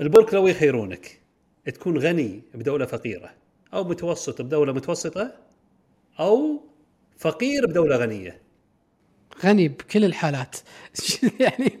البرك 0.00 0.34
لو 0.34 0.46
يخيرونك 0.46 1.20
تكون 1.74 1.98
غني 1.98 2.42
بدولة 2.54 2.86
فقيرة 2.86 3.30
أو 3.74 3.84
متوسط 3.84 4.42
بدولة 4.42 4.72
متوسطة 4.72 5.32
أو 6.20 6.60
فقير 7.18 7.66
بدولة 7.66 7.96
غنية. 7.96 8.40
غني 9.44 9.68
بكل 9.68 10.04
الحالات. 10.04 10.56
يعني 11.40 11.78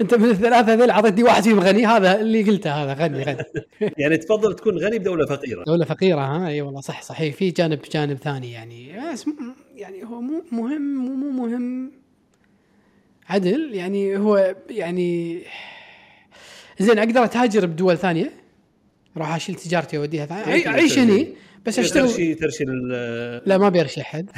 أنت 0.00 0.14
من 0.14 0.30
الثلاثة 0.30 0.72
هذول 0.72 0.90
اعطيتني 0.90 1.22
واحد 1.22 1.42
فيهم 1.42 1.60
غني 1.60 1.86
هذا 1.86 2.20
اللي 2.20 2.42
قلته 2.42 2.70
هذا 2.70 3.04
غني 3.04 3.22
غني. 3.22 3.44
يعني 3.98 4.16
تفضل 4.16 4.56
تكون 4.56 4.78
غني 4.78 4.98
بدولة 4.98 5.26
فقيرة. 5.26 5.64
دولة 5.64 5.84
فقيرة 5.84 6.20
ها؟ 6.20 6.48
إي 6.48 6.62
والله 6.62 6.80
صح 6.80 7.02
صحيح. 7.02 7.34
في 7.34 7.50
جانب 7.50 7.80
جانب 7.92 8.16
ثاني 8.16 8.52
يعني. 8.52 9.12
بس 9.12 9.26
يعني 9.74 10.04
هو 10.04 10.20
مو 10.20 10.44
مهم 10.52 10.82
مو 10.96 11.14
مو 11.14 11.46
مهم. 11.46 11.92
عدل 13.28 13.74
يعني 13.74 14.16
هو 14.16 14.56
يعني 14.70 15.42
زين 16.80 16.98
أقدر 16.98 17.24
اتاجر 17.24 17.66
بدول 17.66 17.98
ثانية؟ 17.98 18.32
أروح 19.16 19.34
أشيل 19.34 19.54
تجارتي 19.54 19.98
وأوديها 19.98 20.26
ثانية. 20.26 20.68
أعيش 20.68 20.98
هني 20.98 21.34
بس 21.66 21.78
أشتغل. 21.78 22.08
ترشي 22.08 22.34
ترشي 22.34 22.64
لا 23.46 23.58
ما 23.58 23.68
بيرشي 23.68 24.00
أحد. 24.00 24.30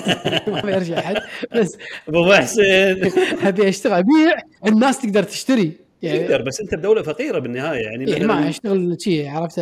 ما 0.52 0.60
بيرشي 0.60 0.98
أحد. 0.98 1.16
بس 1.54 1.78
أبو 2.08 2.24
محسن. 2.24 2.62
أبي 3.48 3.68
أشتغل. 3.68 3.92
أبيع 3.92 4.36
الناس 4.66 4.98
تقدر 4.98 5.22
تشتري. 5.22 5.72
يعني 6.02 6.18
تقدر 6.18 6.42
بس 6.42 6.60
أنت 6.60 6.74
بدولة 6.74 7.02
فقيرة 7.02 7.38
بالنهاية 7.38 7.80
يعني 7.80 8.14
إيه 8.16 8.24
ما 8.24 8.48
اشتغل 8.48 8.96
شيء 9.00 9.28
عرفت 9.28 9.60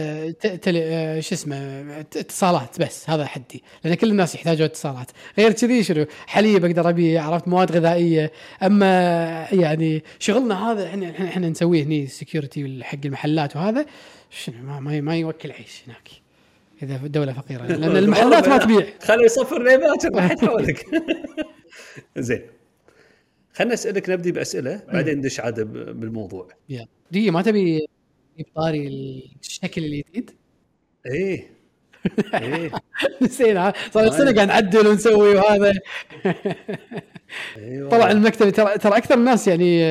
تل... 0.63 0.75
شو 1.23 1.35
اسمه 1.35 1.57
اتصالات 2.01 2.81
بس 2.81 3.11
هذا 3.11 3.27
حدي. 3.27 3.63
لأن 3.85 3.95
كل 3.95 4.11
الناس 4.11 4.35
يحتاجون 4.35 4.65
اتصالات. 4.65 5.11
غير 5.39 5.53
كذي 5.53 5.83
شنو 5.83 6.07
حليب 6.27 6.65
أقدر 6.65 6.89
ابيع 6.89 7.23
عرفت 7.25 7.49
مواد 7.49 7.73
غذائية. 7.73 8.33
أما 8.63 8.87
يعني 9.53 10.03
شغلنا 10.19 10.73
هذا 10.73 10.87
إحنا 10.87 11.11
إحنا 11.11 11.49
نسويه 11.49 11.83
هني 11.83 12.07
سكيورتي 12.07 12.85
حق 12.85 12.99
المحلات 13.05 13.57
وهذا 13.57 13.87
شنو 14.31 14.57
ما 14.63 14.81
ما, 14.81 15.01
ما 15.01 15.17
يوكل 15.17 15.53
عيش 15.53 15.83
هناك 15.87 16.09
إذا 16.83 16.97
دولة 16.97 17.33
فقيرة. 17.33 17.67
لأن 17.67 17.97
المحلات 18.05 18.49
ما 18.49 18.59
تبيع. 18.59 18.87
خليه 19.03 19.25
يصفر 19.25 19.63
لي 19.63 19.77
باكر 19.77 20.11
ما 20.17 20.21
حد 20.29 20.41
حولك 20.41 20.87
زين. 22.19 22.43
خلنا 23.57 23.75
أسألك 23.75 24.11
نبدي 24.11 24.33
بأسئلة 24.33 24.83
بعدين 24.93 25.19
ندش 25.19 25.41
عاد 25.41 25.61
بالموضوع. 26.01 26.49
يلا 26.69 26.87
دي 27.11 27.31
ما 27.31 27.43
تبي 27.43 27.87
طاري 28.55 28.89
الشكل 29.43 29.85
الجديد؟ 29.85 30.31
إيه. 31.07 31.57
إيه. 32.35 32.71
نسينا. 33.23 33.73
صار 33.93 34.11
سنه 34.11 34.35
قاعد 34.35 34.49
نعدل 34.49 34.87
ونسوي 34.87 35.35
وهذا. 35.35 35.73
أيوة. 37.57 37.91
طلع 37.91 38.11
المكتب 38.11 38.51
ترى 38.51 38.79
ترى 38.79 38.97
أكثر 38.97 39.15
الناس 39.15 39.49
يعني 39.49 39.85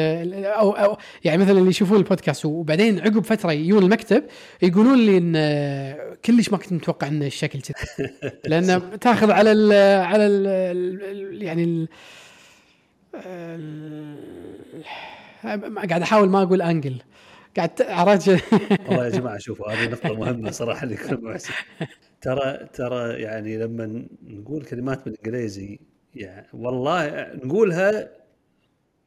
أو 0.47 0.71
أو 0.71 0.97
يعني 1.23 1.37
مثلا 1.37 1.57
اللي 1.57 1.69
يشوفون 1.69 1.97
البودكاست 1.97 2.45
وبعدين 2.45 2.99
عقب 2.99 3.23
فترة 3.23 3.51
يجون 3.51 3.83
المكتب 3.83 4.23
يقولون 4.61 5.05
لي 5.05 5.17
إن 5.17 6.15
كلش 6.25 6.49
ما 6.49 6.57
كنت 6.57 6.73
متوقع 6.73 7.07
إن 7.07 7.23
الشكل 7.23 7.61
كذا 7.61 8.09
لأن 8.49 8.99
تاخذ 8.99 9.31
على 9.31 9.51
ال 9.51 9.73
على 10.01 10.25
ال 10.25 11.41
يعني 11.43 11.63
ال 11.63 11.87
قاعد 15.89 16.01
أحاول 16.01 16.29
ما 16.29 16.43
أقول 16.43 16.61
انجل 16.61 17.01
قاعد 17.57 17.81
عرفت 17.81 18.27
والله 18.87 19.05
يا 19.05 19.09
جماعة 19.09 19.37
شوفوا 19.37 19.71
هذه 19.71 19.89
نقطة 19.93 20.13
مهمة 20.13 20.51
صراحة 20.51 20.85
لكل 20.85 21.37
ترى 22.21 22.67
ترى 22.73 23.21
يعني 23.21 23.57
لما 23.57 24.05
نقول 24.23 24.65
كلمات 24.65 25.05
بالإنجليزي 25.05 25.79
يعني 26.15 26.47
والله 26.53 27.27
نقولها 27.43 28.09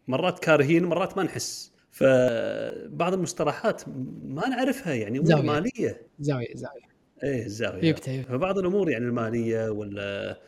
مرات 0.09 0.39
كارهين 0.39 0.85
مرات 0.85 1.17
ما 1.17 1.23
نحس. 1.23 1.73
فبعض 1.91 3.15
المصطلحات 3.15 3.83
ما 4.25 4.49
نعرفها 4.49 4.95
يعني 4.95 5.19
امور 5.19 5.43
ماليه 5.43 6.01
زاوية 6.21 6.55
زاوية. 6.55 6.89
إيه 7.23 7.47
الزاويه 7.47 7.93
فبعض 8.23 8.59
الأمور 8.59 8.91
يعني 8.91 9.05
المالية 9.05 9.71
ولا 9.71 10.39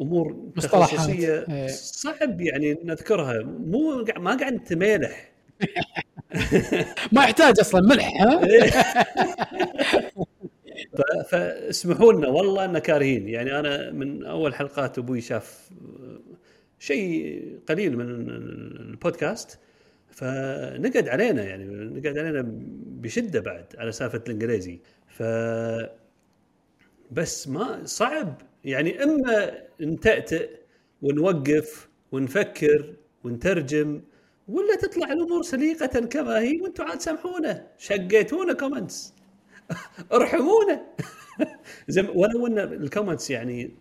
أمور 0.00 0.50
تخصصية 0.56 1.44
إيه. 1.48 1.66
صعب 1.66 2.40
يعني 2.40 2.78
نذكرها 2.84 3.42
مو 3.42 4.04
ما 4.16 4.36
قاعد 4.36 4.52
نتمالح 4.52 5.32
ما 7.12 7.22
يحتاج 7.22 7.60
أصلا 7.60 7.80
ملح 7.80 8.22
ها. 8.22 8.40
فاسمحوا 11.30 12.12
لنا 12.12 12.28
والله 12.28 12.64
إن 12.64 12.78
كارهين 12.78 13.28
يعني 13.28 13.58
أنا 13.58 13.90
من 13.90 14.24
أول 14.24 14.54
حلقات 14.54 14.98
أبوي 14.98 15.20
شاف 15.20 15.70
شيء 16.78 17.58
قليل 17.68 17.96
من 17.96 18.10
البودكاست 18.90 19.58
فنقد 20.10 21.08
علينا 21.08 21.42
يعني 21.42 21.64
نقد 21.64 22.18
علينا 22.18 22.44
بشدة 22.86 23.40
بعد 23.40 23.64
على 23.78 23.92
سالفة 23.92 24.22
الإنجليزي 24.26 24.80
ف 25.08 25.22
بس 27.10 27.48
ما 27.48 27.80
صعب 27.84 28.42
يعني 28.64 29.02
إما 29.04 29.52
نتأتئ 29.80 30.50
ونوقف 31.02 31.88
ونفكر 32.12 32.94
ونترجم 33.24 34.02
ولا 34.48 34.76
تطلع 34.76 35.12
الأمور 35.12 35.42
سليقة 35.42 36.00
كما 36.00 36.38
هي 36.40 36.60
وأنتم 36.60 36.84
عاد 36.84 37.00
سامحونا 37.00 37.66
شقيتونا 37.78 38.52
comments 38.52 39.14
ارحمونا. 40.12 40.86
زي 41.88 42.02
ولو 42.14 42.46
أن 42.46 42.58
ال 42.58 42.66
comments 42.66 43.30
يعني 43.30 43.74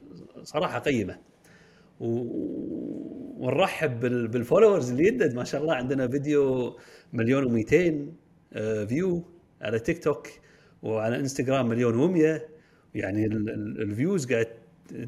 صراحة 0.43 0.79
قيمة. 0.79 1.19
ونرحب 3.39 3.99
بال 4.31 4.42
followers 4.42 4.91
اللي 4.91 5.07
يدد. 5.07 5.35
ما 5.35 5.43
شاء 5.43 5.61
الله 5.61 5.75
عندنا 5.75 6.07
فيديو 6.07 6.77
مليون 7.13 7.63
و200 7.63 7.93
view 8.87 9.23
على 9.61 9.79
تيك 9.79 10.03
توك 10.03 10.27
وعلى 10.83 11.15
انستغرام 11.19 11.67
مليون 11.69 12.15
و100 12.15 12.41
يعني 12.95 13.25
ال 13.25 13.42
views 13.42 14.25
قاعد 14.33 14.47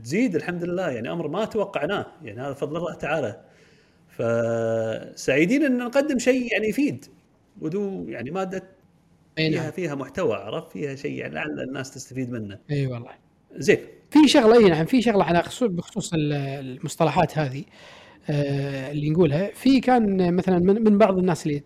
تزيد 0.04 0.36
الحمد 0.36 0.64
لله 0.64 0.90
يعني 0.90 1.12
أمر 1.12 1.28
ما 1.28 1.46
توقعناه 1.46 2.06
يعني 2.24 2.42
هذا 2.42 2.54
فضل 2.54 2.78
الله 2.78 2.94
تعالى. 2.94 3.42
فسعيدين 4.10 5.64
أن 5.64 5.78
نقدم 5.78 6.20
شيء 6.20 6.54
يعني 6.54 6.68
يفيد 6.68 7.06
ودو 7.62 8.06
يعني 8.08 8.32
ماده 8.32 8.64
فيها 9.36 9.50
نعم. 9.62 9.72
فيها 9.72 9.96
محتوى 9.96 10.36
عرفت؟ 10.36 10.72
فيها 10.72 10.96
شيء 10.96 11.12
يعني 11.12 11.34
لعل 11.36 11.60
الناس 11.60 11.92
تستفيد 11.92 12.32
منه. 12.32 12.60
أي 12.72 12.88
والله. 12.88 13.12
زين. 13.56 13.80
في 14.12 14.28
شغلة 14.28 14.58
أي 14.58 14.70
نعم 14.70 14.86
في 14.86 15.02
شغلة 15.02 15.24
على 15.24 15.44
خصوص 15.44 15.70
بخصوص 15.70 16.12
المصطلحات 16.14 17.38
هذه 17.38 17.64
آه 18.30 18.92
اللي 18.92 19.10
نقولها. 19.10 19.52
في 19.54 19.80
كان 19.80 20.34
مثلا 20.36 20.60
من, 20.60 20.84
من 20.84 20.98
بعض 20.98 21.18
الناس 21.18 21.46
اللي 21.48 21.64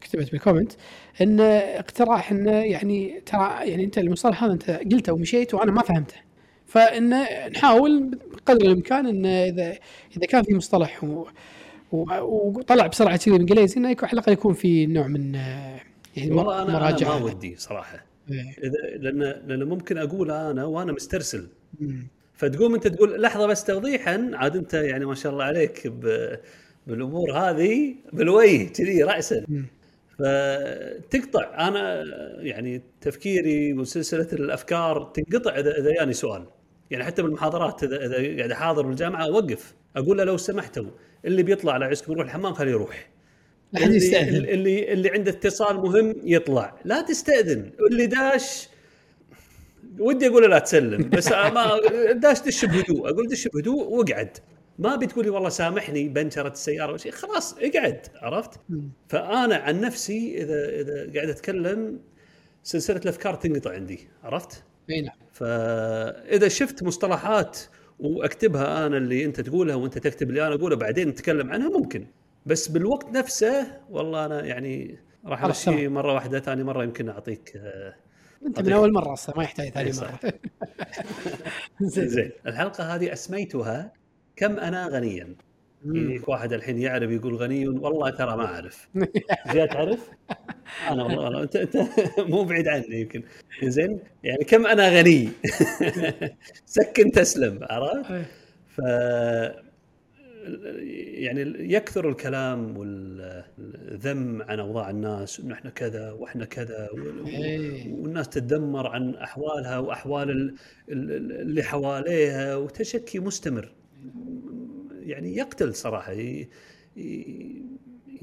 كتبت 0.00 0.32
بال 0.32 0.41
comment 0.41 0.72
إن 1.20 1.40
اقتراح 1.40 2.30
انه 2.32 2.50
يعني 2.50 3.20
ترى 3.26 3.70
يعني 3.70 3.84
أنت 3.84 3.98
المصطلح 3.98 4.44
هذا 4.44 4.52
أنت 4.52 4.70
قلته 4.70 5.12
ومشيت 5.12 5.54
وأنا 5.54 5.72
ما 5.72 5.82
فهمته. 5.82 6.16
فإن 6.66 7.24
نحاول 7.50 8.18
بقدر 8.32 8.66
الإمكان 8.66 9.06
إن 9.06 9.26
اذا 9.26 9.78
إذا 10.16 10.26
كان 10.28 10.42
في 10.42 10.54
مصطلح 10.54 11.04
و 11.04 11.26
وطلع 11.92 12.86
بسرعة 12.86 13.16
كذي 13.16 13.30
بالإنجليزي 13.32 13.76
إنه 13.76 13.88
على 13.88 14.12
الأقل 14.12 14.32
يكون 14.32 14.54
في 14.54 14.86
نوع 14.86 15.06
من 15.06 15.34
يعني 16.16 16.30
والله 16.30 16.62
أنا 16.62 16.72
مراجعه 16.72 17.16
أنا 17.16 17.24
ما 17.24 17.24
ودي 17.24 17.56
صراحة. 17.56 18.04
إيه. 18.30 18.54
اذا 18.58 18.98
لأن 18.98 19.18
لأن 19.46 19.64
ممكن 19.64 19.98
أقول 19.98 20.30
أنا 20.30 20.64
وأنا 20.64 20.92
مسترسل. 20.92 21.48
فتقوم 22.34 22.74
أنت 22.74 22.86
تقول 22.86 23.22
لحظة 23.22 23.46
بس 23.46 23.64
توضيحا 23.64 24.30
عاد 24.34 24.56
أنت 24.56 24.74
يعني 24.74 25.04
ما 25.04 25.14
شاء 25.14 25.32
الله 25.32 25.44
عليك 25.44 25.92
بالأمور 26.86 27.32
هذه 27.32 27.94
بالوجه 28.12 28.64
كذي 28.64 29.02
راسا. 29.02 29.44
فتقطع. 30.18 31.68
أنا 31.68 32.04
يعني 32.40 32.82
تفكيري 33.00 33.72
وسلسلة 33.72 34.28
الأفكار 34.32 35.12
تنقطع 35.14 35.58
اذا 35.58 35.78
إذا 35.78 35.92
جاني 35.92 36.12
سؤال. 36.12 36.44
يعني 36.90 37.04
حتى 37.04 37.22
بالمحاضرات 37.22 37.84
اذا 37.84 37.96
إذا 38.04 38.36
قاعد 38.36 38.50
أحاضر 38.50 38.86
بالجامعة 38.86 39.24
أوقف. 39.24 39.74
أقول 39.96 40.18
له 40.18 40.24
لو 40.24 40.36
سمحتوا 40.36 40.90
اللي 41.24 41.42
بيطلع 41.42 41.72
على 41.72 41.84
عزكم 41.84 42.12
يروح 42.12 42.24
الحمام 42.24 42.54
خليه 42.54 42.70
يروح. 42.70 43.10
اللي, 43.76 43.96
يستأذن. 43.96 44.36
اللي 44.36 44.92
اللي 44.92 45.10
عنده 45.10 45.30
اتصال 45.30 45.76
مهم 45.76 46.14
يطلع. 46.24 46.74
لا 46.84 47.00
تستأذن. 47.00 47.70
اللي 47.90 48.06
داش 48.06 48.68
ودي 49.98 50.26
أقول 50.26 50.50
لا 50.50 50.58
تسلم. 50.58 51.08
بس 51.10 51.32
ما 51.32 51.80
داش 52.22 52.40
دش 52.40 52.64
بهدوء. 52.64 53.10
أقول 53.10 53.28
دش 53.28 53.48
بهدوء 53.48 53.88
واقعد 53.88 54.38
ما 54.78 54.96
بتقولي 54.96 55.30
والله 55.30 55.48
سامحني 55.48 56.08
بنشرت 56.08 56.52
السيارة 56.52 56.88
ولا 56.88 56.98
شيء 56.98 57.12
خلاص 57.12 57.56
اقعد 57.58 58.06
عرفت؟ 58.22 58.60
فأنا 59.08 59.56
عن 59.56 59.80
نفسي 59.80 60.42
إذا 60.42 60.68
إذا 60.80 61.12
قاعد 61.14 61.28
أتكلم 61.28 62.00
سلسلة 62.62 62.96
الأفكار 62.96 63.34
تنقطع 63.34 63.72
عندي 63.72 64.08
عرفت؟ 64.24 64.64
أي 64.90 65.00
نعم. 65.00 65.14
فإذا 65.32 66.48
شفت 66.48 66.82
مصطلحات 66.82 67.58
وأكتبها 67.98 68.86
أنا 68.86 68.96
اللي 68.96 69.24
أنت 69.24 69.40
تقولها 69.40 69.74
وأنت 69.74 69.98
تكتب 69.98 70.30
اللي 70.30 70.46
أنا 70.46 70.54
أقوله 70.54 70.76
بعدين 70.76 71.08
نتكلم 71.08 71.52
عنها 71.52 71.68
ممكن. 71.68 72.06
بس 72.46 72.68
بالوقت 72.68 73.08
نفسه 73.08 73.80
والله 73.90 74.26
أنا 74.26 74.44
يعني 74.44 74.98
راح 75.26 75.44
أمشي 75.44 75.88
مرة 75.88 76.14
واحدة 76.14 76.40
ثاني 76.40 76.64
مرة 76.64 76.84
يمكن 76.84 77.08
أعطيك 77.08 77.52
آه، 77.56 77.94
أنت 78.46 78.60
من 78.60 78.72
أول 78.72 78.92
مرة 78.92 79.12
أصلا 79.12 79.36
ما 79.36 79.42
يحتاج 79.44 79.68
ثاني 79.68 79.92
مرة. 79.92 80.18
زين. 81.82 82.30
الحلقة 82.46 82.94
هذه 82.94 83.12
أسميتها 83.12 83.92
كم 84.36 84.58
أنا 84.58 84.86
غنيا 84.88 85.34
يجيك 85.86 86.28
واحد 86.28 86.52
الحين 86.52 86.78
يعرف 86.78 87.10
يقول 87.10 87.34
غني 87.34 87.68
والله 87.68 88.10
ترى 88.10 88.36
ما 88.36 88.44
أعرف 88.46 88.88
زياد 89.52 89.68
تعرف؟ 89.68 90.10
أنا 90.90 91.02
والله 91.04 91.28
أنا 91.28 91.42
انت 91.42 91.56
أنت 91.56 91.76
مو 92.30 92.44
بعيد 92.44 92.68
عني 92.68 93.00
يمكن 93.00 93.22
زين 93.64 93.98
يعني 94.22 94.44
كم 94.44 94.66
أنا 94.66 94.88
غني 94.88 95.28
سكن 96.66 97.10
تسلم 97.10 97.58
عرفت؟ 97.62 98.10
إيه. 98.10 98.26
ف 98.68 98.80
يعني 101.14 101.40
يكثر 101.74 102.08
الكلام 102.08 102.76
والذم 102.78 104.42
عن 104.42 104.60
أوضاع 104.60 104.90
الناس 104.90 105.40
إنه 105.40 105.54
إحنا 105.54 105.70
كذا 105.70 106.12
وإحنا 106.12 106.44
كذا 106.44 106.88
إيه. 107.26 107.92
والناس 107.92 108.28
تتذمر 108.28 108.86
عن 108.86 109.14
أحوالها 109.14 109.78
وأحوال 109.78 110.30
ال- 110.30 110.54
ال- 110.88 111.32
اللي 111.40 111.62
حواليها 111.62 112.56
وتشكي 112.56 113.18
مستمر 113.18 113.72
يعني 115.04 115.36
يقتل 115.36 115.74
صراحة 115.74 116.12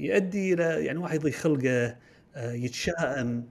يؤدي 0.00 0.54
إلى 0.54 0.84
يعني 0.84 0.98
واحد 0.98 1.14
يضيق 1.14 1.32
خلقه 1.32 1.96
آه، 2.36 2.52
يتشائم. 2.52 3.44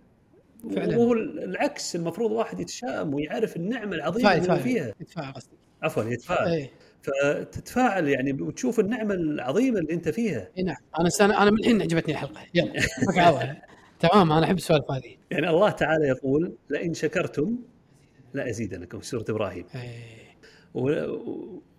فعلاً. 0.76 0.98
وهو 0.98 1.14
العكس 1.14 1.96
المفروض 1.96 2.32
واحد 2.32 2.60
يتشائم 2.60 3.14
ويعرف 3.14 3.56
النعمة 3.56 3.96
العظيمة 3.96 4.34
اللي 4.34 4.60
فيها. 4.60 4.94
يتفاعل 5.02 5.34
قصدي 5.34 5.56
عفوا 5.82 6.04
يتفاعل. 6.04 6.48
اي 6.48 6.70
فتتفاعل 7.02 8.08
يعني 8.08 8.42
وتشوف 8.42 8.80
النعمة 8.80 9.14
العظيمة 9.14 9.80
اللي 9.80 9.94
أنت 9.94 10.10
فيها. 10.10 10.50
اي 10.58 10.64
نعم. 10.64 10.76
أنا 11.00 11.10
سنة 11.10 11.42
أنا 11.42 11.52
من 11.52 11.60
الحين 11.60 11.82
عجبتني 11.82 12.14
الحلقة. 12.14 12.42
يلا 12.54 13.62
تمام 14.00 14.32
أنا 14.32 14.46
أحب 14.46 14.58
السوالف 14.58 14.92
هذه. 14.92 15.16
يعني 15.32 15.50
الله 15.50 15.70
تعالى 15.70 16.08
يقول 16.08 16.54
لئن 16.70 16.94
شكرتم 16.94 17.56
لأزيدنكم. 18.34 19.02
سورة 19.02 19.26
إبراهيم. 19.30 19.66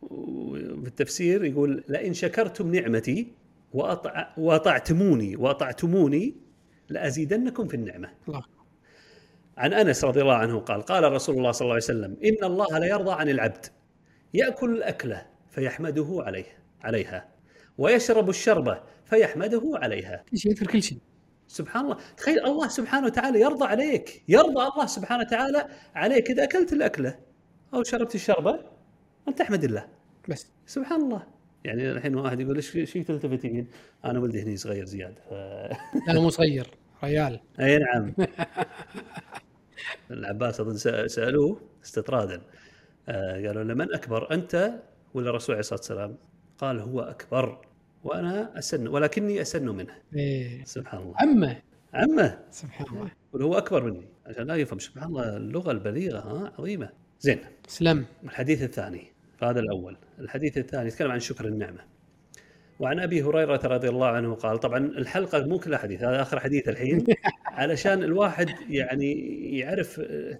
إيه. 0.02 0.72
وبالتفسير 0.72 1.44
يقول 1.44 1.84
لئن 1.88 2.14
شكرتم 2.14 2.74
نعمتي 2.74 3.32
وأطع 3.72 4.34
وأطعتموني 4.36 5.36
وأطعتموني 5.36 6.34
لأزيدنكم 6.88 7.68
في 7.68 7.74
النعمة. 7.74 8.08
الله. 8.28 8.42
عن 9.56 9.72
أنس 9.72 10.04
رضي 10.04 10.20
الله 10.20 10.34
عنه 10.34 10.58
قال 10.60 10.82
قال 10.82 11.12
رسول 11.12 11.36
الله 11.38 11.52
صلى 11.52 11.64
الله 11.64 11.74
عليه 11.74 11.84
وسلم 11.84 12.16
إن 12.24 12.44
الله 12.44 12.78
لا 12.78 12.86
يرضى 12.86 13.12
عن 13.12 13.28
العبد 13.28 13.66
يأكل 14.34 14.70
الأكلة 14.70 15.26
فيحمده 15.50 16.22
عليه 16.26 16.46
عليها 16.82 17.28
ويشرب 17.78 18.28
الشربه 18.28 18.80
فيحمده 19.04 19.62
عليها. 19.74 20.24
كل 20.30 20.38
شيء 20.38 20.52
يذكر 20.52 20.66
كل 20.66 20.82
شيء. 20.82 20.98
سبحان 21.48 21.84
الله. 21.84 21.96
تخيل 22.16 22.46
الله 22.46 22.68
سبحانه 22.68 23.06
وتعالى 23.06 23.40
يرضى 23.40 23.64
عليك 23.64 24.22
يرضى 24.28 24.62
الله 24.74 24.86
سبحانه 24.86 25.20
وتعالى 25.20 25.68
عليك 25.94 26.30
إذا 26.30 26.44
أكلت 26.44 26.72
الأكلة 26.72 27.18
أو 27.74 27.82
شربت 27.82 28.14
الشربه 28.14 28.58
أنت 29.28 29.40
أحمد 29.40 29.64
الله. 29.64 29.88
بس. 30.28 30.46
سبحان 30.66 31.02
الله. 31.02 31.22
يعني 31.64 31.92
الحين 31.92 32.14
واحد 32.14 32.40
يقول 32.40 32.56
إيش 32.56 32.76
إيش 32.76 32.92
تلتفتين؟ 32.92 33.68
أنا 34.04 34.18
ولدي 34.18 34.42
هني 34.42 34.56
صغير 34.56 34.84
زياده 34.84 35.20
ف... 35.30 35.32
لا 36.08 36.20
مو 36.20 36.30
صغير. 36.30 36.66
ريال. 37.04 37.40
أي 37.60 37.78
نعم. 37.78 38.14
العباس 40.10 40.60
أظن 40.60 41.06
سألوه 41.08 41.60
استطرادا. 41.84 42.42
آه 43.08 43.46
قالوا 43.46 43.64
له 43.64 43.74
من 43.74 43.94
أكبر 43.94 44.34
أنت 44.34 44.72
ولا 45.14 45.30
الرسول 45.30 45.54
عليه 45.54 45.60
الصلاة 45.60 45.78
والسلام؟ 45.78 46.16
قال 46.58 46.80
هو 46.80 47.00
أكبر. 47.00 47.66
وأنا 48.04 48.58
أسن 48.58 48.88
ولكني 48.88 49.40
أسن 49.40 49.68
منه. 49.68 49.94
إيه. 50.16 50.64
سبحان 50.64 51.00
الله. 51.00 51.14
عمه. 51.16 51.62
عمه. 51.94 52.38
سبحان 52.50 52.86
الله. 52.96 53.10
هو 53.46 53.58
أكبر 53.58 53.84
مني. 53.84 54.08
عشان 54.26 54.46
لا 54.46 54.54
يفهم. 54.54 54.78
سبحان 54.78 55.08
الله 55.08 55.36
اللغة 55.36 55.70
البليغة 55.70 56.18
ها 56.18 56.52
عظيمة. 56.58 56.90
زين. 57.20 57.38
سلم. 57.66 58.04
الحديث 58.24 58.62
الثاني. 58.62 59.11
فهذا 59.42 59.60
الأول. 59.60 59.96
الحديث 60.18 60.58
الثاني 60.58 60.88
يتكلم 60.88 61.10
عن 61.10 61.20
شكر 61.20 61.44
النعمة. 61.44 61.80
وعن 62.80 63.00
أبي 63.00 63.22
هريرة 63.22 63.60
رضي 63.64 63.88
الله 63.88 64.06
عنه 64.06 64.34
قال 64.34 64.60
طبعا 64.60 64.78
الحلقة 64.78 65.46
مو 65.46 65.58
كلها 65.58 65.78
حديث 65.78 66.02
هذا 66.02 66.22
آخر 66.22 66.40
حديث 66.40 66.68
الحين. 66.68 67.04
علشان 67.46 68.02
الواحد 68.02 68.50
يعني 68.68 69.12
يعرف 69.58 70.00
آه، 70.00 70.38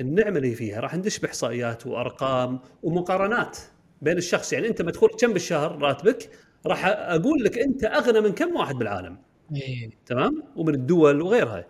النعمة 0.00 0.36
اللي 0.36 0.54
فيها 0.54 0.80
راح 0.80 0.94
ندش 0.94 1.18
بإحصائيات 1.18 1.86
وأرقام 1.86 2.60
ومقارنات 2.82 3.58
بين 4.02 4.16
الشخص. 4.16 4.52
يعني 4.52 4.68
أنت 4.68 4.82
مدخول 4.82 5.10
كم 5.20 5.32
بالشهر 5.32 5.78
راتبك 5.78 6.30
راح 6.66 6.86
أقول 6.86 7.44
لك 7.44 7.58
أنت 7.58 7.84
أغنى 7.84 8.20
من 8.20 8.32
كم 8.32 8.56
واحد 8.56 8.74
بالعالم. 8.74 9.18
إيه. 9.56 9.90
تمام؟ 10.06 10.42
ومن 10.56 10.74
الدول 10.74 11.22
وغيرها. 11.22 11.66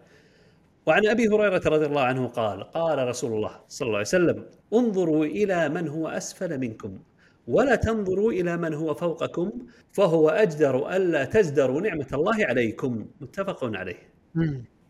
وعن 0.86 1.06
أبي 1.06 1.28
هريرة 1.28 1.62
رضي 1.66 1.86
الله 1.86 2.02
عنه 2.02 2.26
قال 2.26 2.62
قال 2.62 3.08
رسول 3.08 3.32
الله 3.32 3.60
صلى 3.68 3.86
الله 3.86 3.98
عليه 3.98 4.08
وسلم 4.08 4.46
انظروا 4.74 5.24
إلى 5.24 5.68
من 5.68 5.88
هو 5.88 6.08
أسفل 6.08 6.58
منكم 6.58 6.98
ولا 7.46 7.74
تنظروا 7.74 8.32
إلى 8.32 8.56
من 8.56 8.74
هو 8.74 8.94
فوقكم 8.94 9.52
فهو 9.92 10.30
أجدر 10.30 10.96
ألا 10.96 11.24
تزدروا 11.24 11.80
نعمة 11.80 12.06
الله 12.12 12.46
عليكم. 12.46 13.06
متفق 13.20 13.76
عليه. 13.76 14.12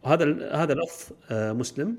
وهذا 0.04 0.52
هذا 0.52 0.74
لفظ 0.74 1.12
آه، 1.30 1.52
مسلم. 1.52 1.98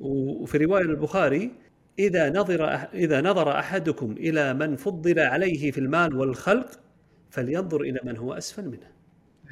وفي 0.00 0.58
رواية 0.58 0.82
البخاري 0.82 1.52
إذا 1.98 2.30
نظر 2.30 2.64
إذا 2.94 3.20
نظر 3.20 3.58
أحدكم 3.58 4.12
إلى 4.12 4.54
من 4.54 4.76
فضل 4.76 5.18
عليه 5.18 5.70
في 5.70 5.78
المال 5.78 6.16
والخلق 6.16 6.80
فلينظر 7.30 7.80
إلى 7.80 8.00
من 8.04 8.16
هو 8.16 8.32
أسفل 8.32 8.68
منه. 8.68 8.90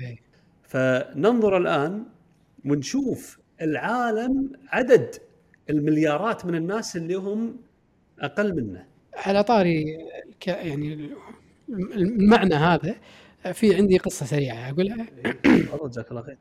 إيه. 0.01 0.17
فننظر 0.63 1.57
الآن 1.57 2.05
ونشوف 2.65 3.46
العالم 3.63 4.53
عدد 4.69 5.15
المليارات 5.71 6.47
من 6.47 6.55
الناس 6.55 6.97
اللي 6.97 7.15
هم 7.15 7.57
أقل 8.21 8.55
منه. 8.57 8.85
على 9.17 9.43
طاري 9.45 9.85
ك- 10.41 10.47
يعني 10.49 11.11
المعنى 11.97 12.55
هذا 12.55 12.95
في 13.53 13.75
عندي 13.75 13.99
قصة 13.99 14.27
سريعة 14.27 14.71
أقولها. 14.71 15.07
تفضل 15.45 15.91
جزاك 15.91 16.11
الله 16.11 16.23
خير. 16.23 16.37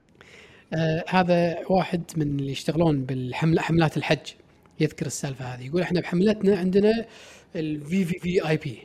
آه 0.74 1.04
هذا 1.10 1.58
واحد 1.70 2.04
من 2.18 2.40
اللي 2.40 2.52
يشتغلون 2.52 3.06
بالحملة 3.06 3.62
حملات 3.62 3.98
الحج 3.98 4.28
يذكر 4.80 5.06
السالفة 5.06 5.46
هذه. 5.46 5.66
يقول 5.66 5.82
إحنا 5.82 6.02
بحملتنا 6.02 6.58
عندنا 6.58 7.06
الفي 7.56 8.06
في 8.06 8.20
في 8.20 8.50
اي 8.50 8.58
بي 8.58 8.78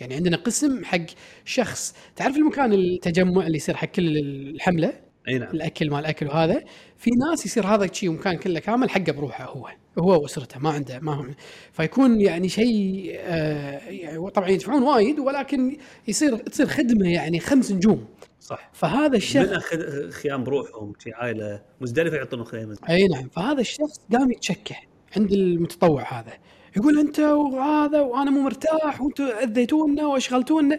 يعني 0.00 0.14
عندنا 0.14 0.36
قسم 0.36 0.84
حق 0.84 1.06
شخص. 1.44 1.94
تعرف 2.16 2.36
المكان 2.36 2.72
التجمع 2.72 3.46
اللي 3.46 3.56
يصير 3.56 3.76
حق 3.76 3.88
كل 3.88 4.18
الحملة؟ 4.18 4.92
أي 5.28 5.38
نعم. 5.38 5.50
الأكل 5.54 5.90
ما 5.90 5.98
الأكل 5.98 6.26
وهذا. 6.26 6.64
في 6.96 7.10
ناس 7.10 7.46
يصير 7.46 7.66
هذا 7.66 7.92
شيء 7.92 8.10
مكان 8.10 8.36
كله 8.36 8.60
كامل 8.60 8.90
حقه 8.90 9.12
بروحه 9.12 9.44
هو. 9.44 9.68
هو 9.98 10.22
وأسرته 10.22 10.60
ما 10.60 10.70
عنده 10.70 10.98
ما 11.00 11.14
هو 11.14 11.26
فيكون 11.72 12.20
يعني 12.20 12.48
شيء 12.48 13.12
آه 13.18 13.78
يعني 13.88 14.30
طبعا 14.30 14.48
يدفعون 14.48 14.82
وايد 14.82 15.18
ولكن 15.18 15.76
يصير 16.08 16.36
تصير 16.36 16.66
خدمة 16.66 17.12
يعني 17.12 17.40
خمس 17.40 17.72
نجوم. 17.72 18.06
صح. 18.40 18.70
فهذا 18.72 19.16
الشخص 19.16 19.46
من 19.46 19.54
أخذ 19.54 20.10
خيام 20.10 20.44
بروحهم 20.44 20.92
شي 20.98 21.12
عائلة 21.12 21.62
مزدلفة 21.80 22.16
يعطون 22.16 22.44
خيام. 22.44 22.74
أي 22.90 23.08
نعم. 23.08 23.28
فهذا 23.28 23.60
الشخص 23.60 24.00
قام 24.12 24.30
يتشكى 24.30 24.76
عند 25.16 25.32
المتطوع 25.32 26.20
هذا. 26.20 26.32
يقول 26.76 26.98
أنت 26.98 27.18
وهذا 27.18 28.00
وأنا 28.00 28.30
مو 28.30 28.40
مرتاح 28.40 29.00
وأنتم 29.00 29.24
أذيتونا 29.24 30.06
وأشغلتونا. 30.06 30.78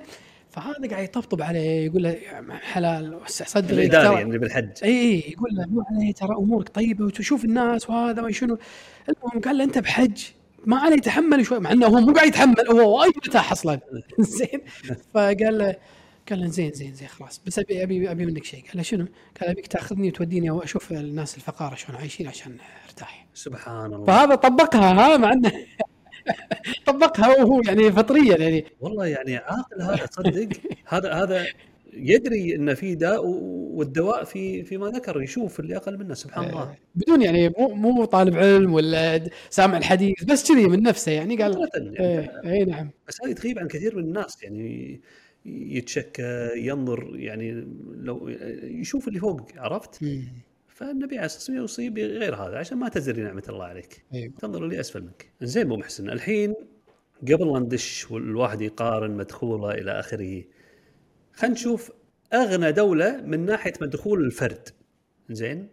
فهذا 0.53 0.89
قاعد 0.89 1.03
يطبطب 1.03 1.41
عليه 1.41 1.85
يقول 1.85 2.03
له 2.03 2.09
يا 2.09 2.59
حلال 2.61 3.15
وسع 3.15 3.45
صدرك 3.45 3.71
الاداري 3.71 4.13
يعني 4.15 4.21
اللي 4.27 4.37
بالحج. 4.37 4.69
إي 4.83 5.19
يقول 5.31 5.49
له 5.53 5.65
مو 5.65 5.83
عليه 5.91 6.13
ترى 6.13 6.35
أمورك 6.35 6.69
طيبة 6.69 7.05
وتشوف 7.05 7.45
الناس 7.45 7.89
وهذا 7.89 8.21
ما 8.21 8.31
شنو. 8.31 8.57
المهم 9.09 9.41
قال 9.41 9.57
له 9.57 9.63
أنت 9.63 9.77
بحج؟ 9.77 10.23
ما 10.65 10.77
عليه 10.77 10.95
يتحمل 10.95 11.45
شوي 11.45 11.59
مع 11.59 11.71
إنه 11.71 11.87
هو 11.87 11.99
مو 11.99 12.13
قاعد 12.13 12.27
يتحمل 12.27 12.67
هو 12.69 12.99
وايد 12.99 13.13
مرتاح 13.15 13.51
أصلا. 13.51 13.79
زين. 14.19 14.61
فقال 15.13 15.57
له 15.57 15.75
قال 16.29 16.41
له 16.41 16.47
زين 16.47 16.71
زين 16.71 16.93
زين 16.93 17.07
خلاص. 17.07 17.41
بس 17.47 17.59
أبي 17.59 17.83
أبي 17.83 18.11
أبي 18.11 18.25
منك 18.25 18.43
شيء. 18.43 18.61
قال 18.61 18.77
له 18.77 18.83
شنو؟ 18.83 19.05
قال 19.41 19.49
أبيك 19.49 19.67
تأخذني 19.67 20.07
وتوديني 20.07 20.49
واشوف 20.49 20.91
الناس 20.91 21.37
الفقارة 21.37 21.75
شلون 21.75 21.97
عايشين 21.97 22.27
عشان 22.27 22.57
أرتاح. 22.85 23.25
سبحان 23.33 23.93
الله. 23.93 24.05
فهذا 24.05 24.35
طبقها 24.35 24.93
ها 25.13 25.17
مع 25.17 25.33
إنه 25.33 25.51
طبقها 26.87 27.27
وهو 27.27 27.61
يعني 27.61 27.91
فطريا 27.91 28.37
يعني. 28.37 28.65
والله 28.79 29.05
يعني 29.05 29.37
عاقل 29.37 29.81
هذا 29.81 30.05
تصدق 30.05 30.49
هذا 30.85 31.13
هذا 31.13 31.45
يدري 31.93 32.55
إن 32.55 32.73
في 32.73 32.95
داء 32.95 33.25
والدواء 33.25 34.23
في 34.23 34.63
فيما 34.63 34.87
ذكر 34.87 35.21
يشوف 35.21 35.59
اللي 35.59 35.77
أقل 35.77 35.97
منه 35.97 36.13
سبحان 36.13 36.49
الله. 36.49 36.75
بدون 36.95 37.21
يعني 37.21 37.49
مو 37.49 37.67
مو 37.67 38.05
طالب 38.05 38.37
علم 38.37 38.73
ولا 38.73 39.29
سامع 39.49 39.77
الحديث 39.77 40.23
بس 40.23 40.51
كذي 40.51 40.67
من 40.67 40.83
نفسه 40.83 41.11
يعني 41.11 41.43
قال 41.43 41.69
يعني. 41.75 41.99
إيه 41.99 42.41
اي 42.45 42.65
نعم. 42.65 42.89
بس 43.07 43.17
هذه 43.25 43.31
تغيب 43.31 43.59
عن 43.59 43.67
كثير 43.67 43.95
من 43.95 44.03
الناس 44.03 44.43
يعني 44.43 45.01
يتشكى 45.45 46.49
ينظر 46.55 47.11
يعني 47.15 47.67
لو 47.95 48.29
يشوف 48.63 49.07
اللي 49.07 49.19
فوق 49.19 49.41
عرفت؟ 49.57 49.99
فالنبي 50.83 51.17
عليه 51.17 51.25
الصلاة 51.25 51.39
والسلام 51.39 51.57
يوصي 51.57 51.89
بغير 51.89 52.35
هذا 52.35 52.57
عشان 52.57 52.77
ما 52.77 52.89
تزري 52.89 53.21
نعمة 53.21 53.43
الله 53.49 53.65
عليك. 53.65 54.05
أيوه. 54.13 54.33
تنظر 54.39 54.63
اللي 54.63 54.79
أسفل 54.79 55.01
منك. 55.01 55.31
زين 55.41 55.65
أبو 55.65 55.77
محسن 55.77 56.09
الحين 56.09 56.55
قبل 57.21 57.53
لا 57.53 57.59
ندش 57.59 58.11
والواحد 58.11 58.61
يقارن 58.61 59.11
مدخوله 59.11 59.71
إلى 59.71 59.99
آخره 59.99 60.43
خلينا 61.33 61.55
نشوف 61.55 61.91
أغنى 62.33 62.71
دولة 62.71 63.21
من 63.21 63.45
ناحية 63.45 63.73
مدخول 63.81 64.25
الفرد. 64.25 64.69
زين؟ 65.29 65.67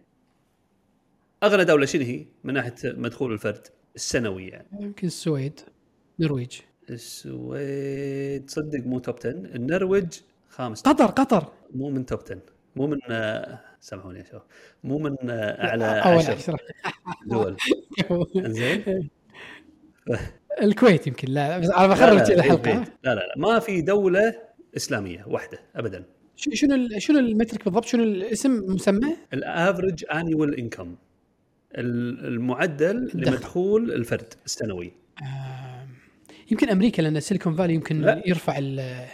أغنى 1.43 1.63
دولة 1.63 1.85
شنو 1.85 2.01
هي 2.01 2.25
من 2.43 2.53
ناحية 2.53 2.75
مدخول 2.83 3.33
الفرد؟ 3.33 3.67
السنوي 3.95 4.47
يعني 4.47 4.67
يمكن 4.79 5.07
السويد 5.07 5.59
نرويج. 6.19 6.59
السويد 6.89 8.45
تصدق 8.45 8.85
مو 8.85 8.99
توب 8.99 9.15
10 9.19 9.29
النرويج 9.29 10.19
خامس. 10.49 10.81
قطر 10.81 11.05
قطر. 11.05 11.53
مو 11.75 11.89
من 11.89 12.05
توب 12.05 12.19
10 12.19 12.39
مو 12.75 12.87
من 12.87 12.99
آه، 13.09 13.70
سامحوني 13.81 14.19
يا 14.19 14.23
شباب. 14.23 14.41
مو 14.83 14.97
من 14.97 15.15
آه، 15.29 15.67
اعلى 15.67 15.83
عشر 15.85 16.31
عشرة. 16.33 16.57
دول. 17.27 17.57
زين 18.35 19.09
الكويت 20.61 21.07
يمكن 21.07 21.27
لا 21.27 21.59
بس 21.59 21.69
أنا 21.69 21.87
لا, 21.87 21.93
الحلقة 22.33 22.73
لا, 22.73 22.85
لا 23.03 23.15
لا 23.15 23.33
ما 23.37 23.59
في 23.59 23.81
دولة 23.81 24.35
إسلامية 24.77 25.23
واحدة 25.27 25.59
ابدا. 25.75 26.03
شنو 26.35 26.55
شنو 26.99 27.19
ال 27.19 27.25
metric 27.25 27.63
بالضبط؟ 27.65 27.85
شنو 27.85 28.03
الاسم 28.03 28.51
مسمى؟ 28.73 29.15
ال 29.33 29.42
average 29.42 30.05
annual 30.13 30.59
income 30.59 30.95
المعدل 31.75 32.97
الدخل. 33.15 33.31
لمدخول 33.31 33.91
الفرد 33.91 34.33
السنوي. 34.45 34.91
آم، 35.21 35.87
يمكن 36.51 36.69
أمريكا 36.69 37.01
لأن 37.01 37.19
Silicon 37.19 37.55
Valley 37.55 37.73
يمكن 37.73 38.01
لا. 38.01 38.21
يرفع 38.25 38.57
ال- 38.57 39.05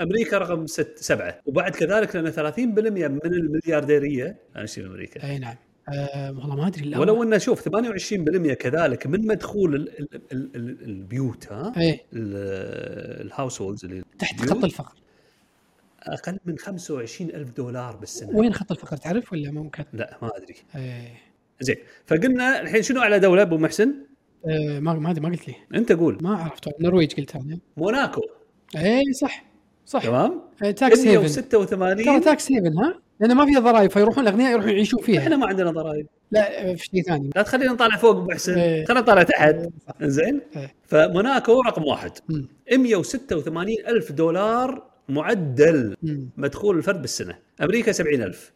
أمريكا 0.00 0.38
رقم 0.38 0.66
ست 0.66 0.92
سبعة. 0.96 1.40
وبعد 1.46 1.72
كذلك 1.72 2.16
لأن 2.16 2.30
30% 2.32 2.58
من 3.08 3.20
المليارديرية 3.34 4.36
أنا 4.56 4.64
اشتري 4.64 4.86
أمريكا؟ 4.86 5.30
أي 5.30 5.38
نعم. 5.38 5.56
آم، 5.88 6.38
والله 6.38 6.56
ما 6.56 6.66
أدري. 6.66 6.98
ولو 6.98 7.22
انه 7.22 7.38
شوف 7.38 7.60
28% 7.68 8.54
كذلك 8.54 9.06
من 9.06 9.26
مدخول 9.26 9.74
ال 9.74 9.88
ال 10.00 10.20
ال 10.32 10.50
ال 10.56 10.84
البيوت 10.84 11.52
ها؟ 11.52 11.72
إيه. 11.76 12.00
ال 12.12 13.62
households 13.62 13.84
اللي 13.84 14.02
تحت 14.18 14.40
خط 14.40 14.64
الفقر. 14.64 14.94
أقل 16.02 16.38
من 16.44 16.58
25 16.58 17.30
ألف 17.30 17.50
دولار 17.50 17.96
بالسنة. 17.96 18.36
وين 18.36 18.52
خط 18.54 18.70
الفقر 18.72 18.96
تعرف 18.96 19.32
ولا 19.32 19.50
ممكن؟ 19.50 19.84
لا 19.92 20.18
ما 20.22 20.30
أدري. 20.36 20.54
إيه. 20.76 21.14
زين 21.60 21.76
فقلنا 22.06 22.60
الحين 22.60 22.82
شنو 22.82 23.00
اعلى 23.00 23.18
دولة 23.18 23.42
أبو 23.42 23.58
محسن؟ 23.58 23.94
آه، 24.46 24.78
ما 24.80 24.94
ما 24.94 25.12
ما 25.12 25.28
قلت 25.28 25.48
لي. 25.48 25.54
أنت 25.74 25.92
قول. 25.92 26.18
ما 26.22 26.34
عرفت 26.36 26.68
النرويج 26.68 27.14
قلت 27.14 27.36
أنا. 27.36 27.58
موناكو. 27.76 28.20
إيه 28.76 29.02
صح. 29.20 29.49
صح. 29.90 30.02
تمام؟ 30.02 30.40
tax 30.58 30.98
haven 30.98 31.20
186 31.20 32.04
ترى 32.04 32.20
tax 32.20 32.52
haven 32.52 32.78
ها؟ 32.78 32.94
لأن 33.20 33.34
ما 33.36 33.46
فيها 33.46 33.60
ضرائب 33.60 33.90
فيروحون 33.90 34.28
الأغنياء 34.28 34.52
يروحون 34.52 34.70
يعيشون 34.70 35.02
فيها. 35.02 35.18
إحنا 35.18 35.36
ما 35.36 35.46
عندنا 35.46 35.70
ضرائب. 35.70 36.06
لا 36.30 36.70
آه، 36.70 36.74
في 36.74 36.84
شيء 36.84 37.02
ثاني. 37.02 37.30
لا 37.36 37.42
تخلينا 37.42 37.72
نطالع 37.72 37.96
فوق 37.96 38.10
ابو 38.10 38.30
محسن 38.30 38.58
إيه. 38.58 38.84
خلينا 38.84 39.00
نطالع 39.00 39.22
تحت. 39.22 39.56
صح. 39.86 39.94
زين 40.02 40.40
إيه. 40.56 40.74
فموناكو 40.84 41.60
رقم 41.60 41.84
واحد. 41.84 42.10
مم. 42.28 42.48
186 42.72 43.76
ألف 43.88 44.12
دولار 44.12 44.82
معدل. 45.08 45.96
مدخول 46.36 46.78
الفرد 46.78 47.00
بالسنة. 47.00 47.38
أمريكا 47.62 47.92
70 47.92 48.22
ألف. 48.22 48.52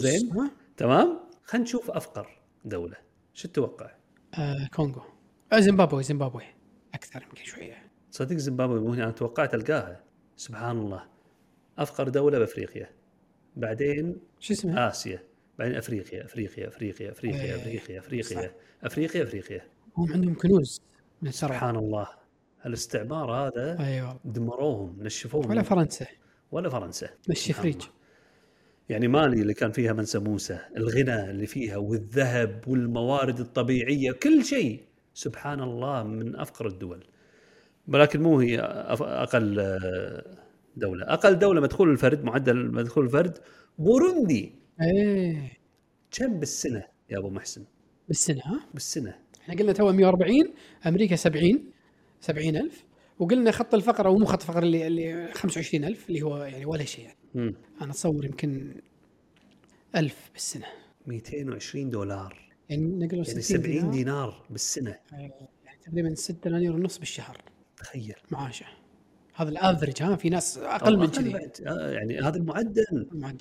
زين. 0.00 0.30
تمام؟ 0.76 1.18
خلينا 1.44 1.64
نشوف 1.64 1.90
أفقر 1.90 2.28
دولة. 2.64 2.96
شو 3.34 3.48
تتوقع؟ 3.48 3.90
آه 4.38 4.68
كونغو. 4.74 5.02
آه 5.52 5.60
زيمبابوي 5.60 6.02
زيمبابوي. 6.02 6.44
أكثر 6.94 7.22
يمكن 7.22 7.44
شوية. 7.44 7.76
صدق 8.10 8.36
زيمبابوي 8.36 8.80
مو 8.80 8.94
أنا 8.94 9.10
توقعت 9.10 9.54
ألقاها. 9.54 10.07
سبحان 10.38 10.78
الله. 10.78 11.04
أفقر 11.78 12.08
دولة 12.08 12.38
بأفريقيا. 12.38 12.90
بعدين 13.56 14.16
شو 14.40 14.52
اسمها؟ 14.54 14.88
آسيا. 14.88 15.22
بعدين 15.58 15.74
أفريقيا 15.74 16.24
أفريقيا 16.24 16.68
أفريقيا 16.68 17.10
أفريقيا 17.10 17.42
إيه. 17.42 17.56
أفريقيا 17.56 17.98
افريقيا 17.98 18.48
صح. 18.48 18.50
أفريقيا 18.84 19.22
أفريقيا 19.22 19.60
هم 19.96 20.12
عندهم 20.12 20.34
كنوز. 20.34 20.82
من 21.22 21.28
الثروه 21.28 21.52
سبحان 21.52 21.76
الله. 21.76 22.08
الاستعمار 22.66 23.32
هذا 23.32 23.84
أيوه. 23.86 24.20
دمروهم 24.24 25.02
نشفوهم. 25.02 25.50
ولا 25.50 25.62
فرنسا. 25.62 26.06
ولا 26.52 26.68
فرنسا. 26.68 27.08
مشي 27.28 27.52
فريج. 27.52 27.82
يعني 28.88 29.08
مالي 29.08 29.42
اللي 29.42 29.54
كان 29.54 29.72
فيها 29.72 29.92
منسى 29.92 30.18
موسى 30.18 30.58
الغنى 30.76 31.30
اللي 31.30 31.46
فيها 31.46 31.76
والذهب 31.76 32.64
والموارد 32.66 33.40
الطبيعية 33.40 34.12
كل 34.12 34.44
شيء. 34.44 34.84
سبحان 35.14 35.60
الله 35.60 36.02
من 36.02 36.36
أفقر 36.36 36.66
الدول. 36.66 37.04
ولكن 37.88 38.22
مو 38.22 38.40
هي 38.40 38.60
آه، 38.60 40.24
دولة. 40.76 41.06
أقل 41.06 41.38
دولة 41.38 41.60
مدخول 41.60 41.90
الفرد 41.90 42.24
معدل 42.24 42.72
مدخول 42.72 43.04
الفرد 43.04 43.38
بوروندي. 43.78 44.54
إيه. 44.82 45.52
كم 46.10 46.38
بالسنة 46.38 46.84
يا 47.10 47.18
أبو 47.18 47.30
محسن؟ 47.30 47.64
بالسنة 48.08 48.40
ها؟ 48.44 48.60
بالسنة. 48.74 49.14
إحنا 49.40 49.54
قلنا 49.54 49.72
تو 49.72 49.92
140 49.92 50.54
أمريكا 50.86 51.16
70 51.16 51.64
70000 52.20 52.84
وقلنا 53.18 53.50
خط 53.50 53.74
الفقر 53.74 54.06
أو 54.06 54.16
مو 54.18 54.24
خط 54.24 54.40
الفقر 54.40 54.62
اللي 54.62 54.86
اللي 54.86 55.32
25000 55.34 56.08
اللي 56.08 56.22
هو 56.22 56.36
يعني 56.36 56.64
ولا 56.64 56.84
شيء 56.84 57.04
يعني. 57.04 57.18
مم. 57.34 57.54
أنا 57.82 57.90
أتصور 57.90 58.24
يمكن 58.24 58.74
1000 59.96 60.30
بالسنة. 60.32 60.66
220 61.06 61.90
دولار. 61.90 62.48
يعني 62.68 62.82
نقول 62.82 63.12
يعني 63.12 63.24
60 63.24 63.42
70 63.42 63.62
دينار. 63.72 63.90
دينار 63.90 64.46
بالسنة. 64.50 64.96
يعني 65.12 65.32
تقريبا 65.86 66.14
6 66.14 66.48
دنانير 66.50 66.72
ونص 66.72 66.98
بالشهر. 66.98 67.42
تخيل. 67.80 68.14
معاشه 68.30 68.66
هذا 69.34 69.50
الافرج 69.50 70.02
ها 70.02 70.16
في 70.16 70.28
ناس 70.30 70.58
أقل 70.58 70.96
من 70.98 71.06
كذي. 71.06 71.50
آه، 71.66 71.90
يعني 71.90 72.20
هذا 72.20 72.36
المعدل. 72.36 72.84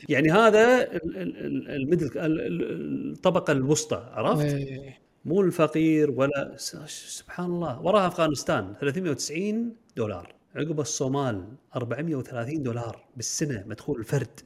يعني 0.09 0.31
هذا 0.31 0.81
ال- 0.83 1.17
ال- 1.17 1.37
ال- 1.45 1.69
الميدل 1.69 2.05
ال- 2.05 2.41
ال- 2.41 3.11
الطبقة 3.11 3.51
الوسطى 3.51 4.09
عرفت؟ 4.13 4.45
إيه. 4.45 4.97
مو 5.25 5.41
الفقير 5.41 6.11
ولا 6.11 6.55
سبحان 6.87 7.45
الله. 7.45 7.81
وراها 7.81 8.07
أفغانستان 8.07 8.73
390 8.79 9.75
دولار 9.95 10.35
عقب 10.55 10.79
الصومال 10.79 11.47
430 11.75 12.63
دولار 12.63 13.05
بالسنة 13.15 13.63
مدخول 13.67 13.99
الفرد 13.99 14.39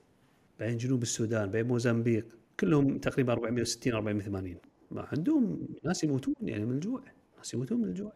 بعدين 0.60 0.77
جنوب 0.77 1.01
السودان 1.01 1.45
بعدين 1.51 1.67
موزمبيق. 1.67 2.25
كلهم 2.60 2.98
تقريبا 2.98 3.33
460 3.33 3.93
480 3.93 4.57
ما 4.91 5.07
عندهم 5.12 5.67
ناس 5.83 6.03
يموتون 6.03 6.36
يعني 6.41 6.65
من 6.65 6.75
الجوع 6.75 7.01
ناس 7.38 7.53
يموتون 7.53 7.77
من 7.81 7.88
الجوع. 7.88 8.13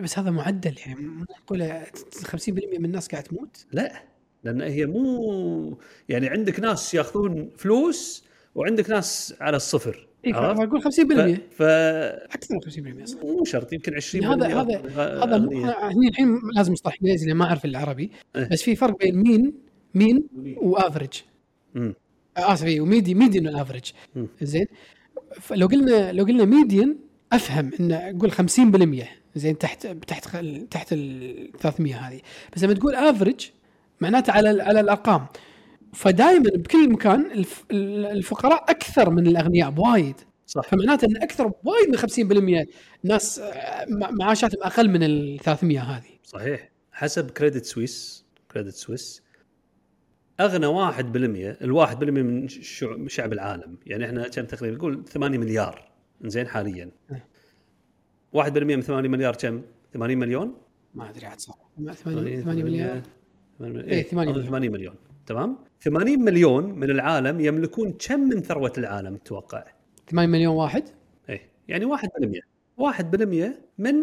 بس 0.00 0.18
هذا 0.18 0.30
معدل 0.30 0.74
يعني 0.86 1.00
مو 1.00 1.24
معقولة. 1.30 1.84
50% 2.24 2.48
من 2.48 2.84
الناس 2.84 3.08
قاعد 3.08 3.22
تموت؟ 3.22 3.66
لا 3.72 4.02
لأن 4.44 4.60
هي 4.62 4.86
مو 4.86 5.78
يعني 6.08 6.28
عندك 6.28 6.60
ناس 6.60 6.94
ياخذون 6.94 7.50
فلوس 7.56 8.24
وعندك 8.54 8.90
ناس 8.90 9.34
على 9.40 9.56
الصفر 9.56 10.08
عرفت؟ 10.26 10.60
أقول 10.60 10.82
50% 10.82 10.86
ف... 11.56 11.62
أكثر 11.62 12.54
من 12.54 13.00
50% 13.02 13.04
صح. 13.04 13.18
مو 13.22 13.44
شرط 13.44 13.72
يمكن 13.72 13.94
20 13.94 14.24
هذا 14.24 14.46
هذا 14.46 14.82
هذا 15.24 15.36
هني 15.82 16.08
الحين 16.08 16.40
لازم 16.56 16.72
مصطلح 16.72 16.96
إنجليزي 17.02 17.26
لأن 17.26 17.36
ما 17.36 17.44
أعرف 17.44 17.64
العربي. 17.64 18.10
إيه. 18.36 18.48
بس 18.48 18.62
في 18.62 18.76
فرق 18.76 18.98
بين 18.98 19.16
mean 19.16 19.54
mean 19.94 20.28
و 20.56 20.63
average. 20.63 21.22
آسف 22.36 22.66
إيه، 22.66 22.80
و 22.80 22.87
medi 22.87 23.14
median 23.14 23.46
وال 23.46 23.56
average 23.56 23.92
مم. 24.14 24.28
زين؟ 24.42 24.66
فلو 25.40 25.66
قلنا 25.66 26.12
لو 26.12 26.24
قلنا 26.24 26.44
median 26.44 26.96
أفهم 27.32 27.70
إن 27.80 27.92
أقول 27.92 28.32
50% 28.32 29.04
زين 29.34 29.58
تحت 29.58 29.86
تحت 29.86 30.36
تحت 30.70 30.92
ال 30.92 31.52
300 31.60 32.08
هذه. 32.08 32.20
بس 32.56 32.64
لما 32.64 32.74
تقول 32.74 32.94
average 32.94 33.50
معناته 34.00 34.32
على 34.32 34.50
ال- 34.50 34.60
على 34.60 34.80
الأرقام. 34.80 35.26
فدائما 35.94 36.50
بكل 36.54 36.90
مكان 36.92 37.30
الف- 37.30 37.64
الفقراء 37.70 38.70
أكثر 38.70 39.10
من 39.10 39.26
الأغنياء 39.26 39.70
بوايد 39.70 40.14
صح. 40.46 40.62
فمعناته 40.68 41.04
إن 41.04 41.16
أكثر 41.22 41.46
بوايد 41.64 41.88
من 41.88 41.96
50% 41.96 42.66
ناس 43.04 43.38
آه، 43.38 43.86
مع- 43.88 44.10
معاشاتهم 44.10 44.62
أقل 44.62 44.88
من 44.90 45.02
ال 45.02 45.38
300 45.44 45.80
هذه. 45.80 46.10
صحيح. 46.24 46.70
حسب 46.92 47.30
Credit 47.30 47.64
Suisse 47.64 48.26
Credit 48.52 48.74
Suisse 48.74 49.22
أغنى 50.40 50.66
1% 50.66 51.56
الواحد 51.62 51.98
بالمية 51.98 52.22
من 52.22 52.48
شع- 52.48 53.06
شعب 53.06 53.32
العالم. 53.32 53.78
يعني 53.86 54.04
إحنا 54.06 54.28
كم 54.28 54.44
تقريبا 54.44 54.76
نقول 54.76 55.04
8 55.04 55.38
مليار. 55.38 55.90
زين 56.24 56.48
حاليا. 56.48 56.90
إيه. 57.12 57.29
1% 58.32 58.76
من 58.76 58.82
8 58.82 59.08
مليار 59.08 59.36
كم؟ 59.36 59.62
80 59.94 60.18
مليون؟ 60.18 60.54
ما 60.94 61.10
أدري 61.10 61.26
عاد 61.26 61.40
صح. 61.40 61.58
8 61.76 61.92
8 62.42 62.62
مليار 62.64 63.02
ثمانية- 63.60 63.64
إيه، 63.88 64.02
ثمانية 64.02 64.30
أظن 64.30 64.38
مليون. 64.40 64.46
80 64.46 64.72
مليون. 64.72 64.94
تمام؟ 65.26 65.58
80 65.80 66.20
مليون 66.24 66.64
من 66.64 66.90
العالم 66.90 67.40
يملكون 67.40 67.92
كم 67.92 68.20
من 68.20 68.40
ثروة 68.42 68.72
العالم 68.78 69.16
تتوقع؟ 69.16 69.64
8 70.10 70.28
مليون 70.28 70.54
واحد؟ 70.56 70.84
إيه 71.28 71.40
يعني 71.68 71.84
1% 71.84 72.40
1% 72.76 73.60
من 73.78 73.94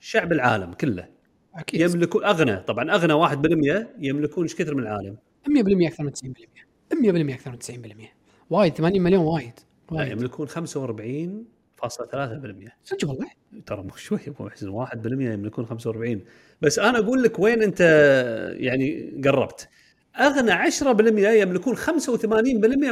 شعب 0.00 0.32
العالم 0.32 0.72
كله. 0.72 1.08
أكيد. 1.54 1.80
يملكون 1.80 2.24
أغنى 2.24 2.56
طبعا 2.56 2.94
أغنى 2.94 3.12
1% 3.12 3.88
يملكون 3.98 4.42
إيش 4.44 4.54
كثر 4.54 4.74
من 4.74 4.82
العالم. 4.82 5.16
100% 5.48 5.88
أكثر 5.88 6.04
من 6.04 6.12
90% 6.12 6.48
100% 6.94 7.34
أكثر 7.34 7.50
من 7.50 7.58
90% 7.58 8.12
وايد 8.50 8.74
80 8.74 9.02
مليون 9.02 9.24
وايد. 9.24 9.52
وايد. 9.90 10.12
يملكون 10.12 10.46
45.3% 11.82 12.70
صدق 12.84 13.08
والله؟ 13.08 13.26
ترى 13.66 13.82
مو 13.82 13.96
شوي 13.96 14.18
ابو 14.28 14.44
محسن 14.44 14.70
1% 14.86 14.96
يملكون 15.06 15.66
45 15.66 16.24
بس 16.62 16.78
أنا 16.78 16.98
أقول 16.98 17.22
لك 17.22 17.38
وين 17.38 17.62
أنت 17.62 17.80
يعني 18.58 19.20
قربت. 19.24 19.68
أغنى 20.20 20.52
10% 20.52 21.28
يملكون 21.28 21.76
85% 21.76 21.82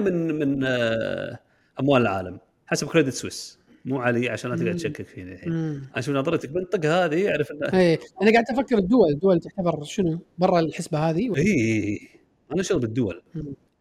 من 0.00 0.34
من 0.38 0.64
آه، 0.64 1.38
أموال 1.80 2.02
العالم 2.02 2.38
حسب 2.66 2.86
كريدت 2.88 3.12
سويس 3.12 3.58
مو 3.84 3.98
علي 4.00 4.28
عشان 4.28 4.50
لا 4.50 4.56
تقعد 4.56 4.68
مم. 4.68 4.76
تشكك 4.76 5.06
فيني. 5.06 5.32
الحين 5.34 5.52
أنا 5.52 6.00
شوف 6.00 6.14
نظرتك 6.14 6.48
بنطق 6.48 6.86
هذه 6.86 7.28
اعرف 7.30 7.50
إنه 7.52 7.80
إيه 7.80 7.98
أنا 8.22 8.32
قاعد 8.32 8.44
أفكر 8.50 8.78
الدول 8.78 9.08
الدول 9.12 9.40
تعتبر 9.40 9.84
شنو؟ 9.84 10.18
برا 10.38 10.60
الحسبة 10.60 10.98
هذه؟ 10.98 11.36
اي 11.36 11.42
إي، 11.42 12.08
أنا 12.52 12.62
شغل 12.62 12.80
بالدول. 12.80 13.22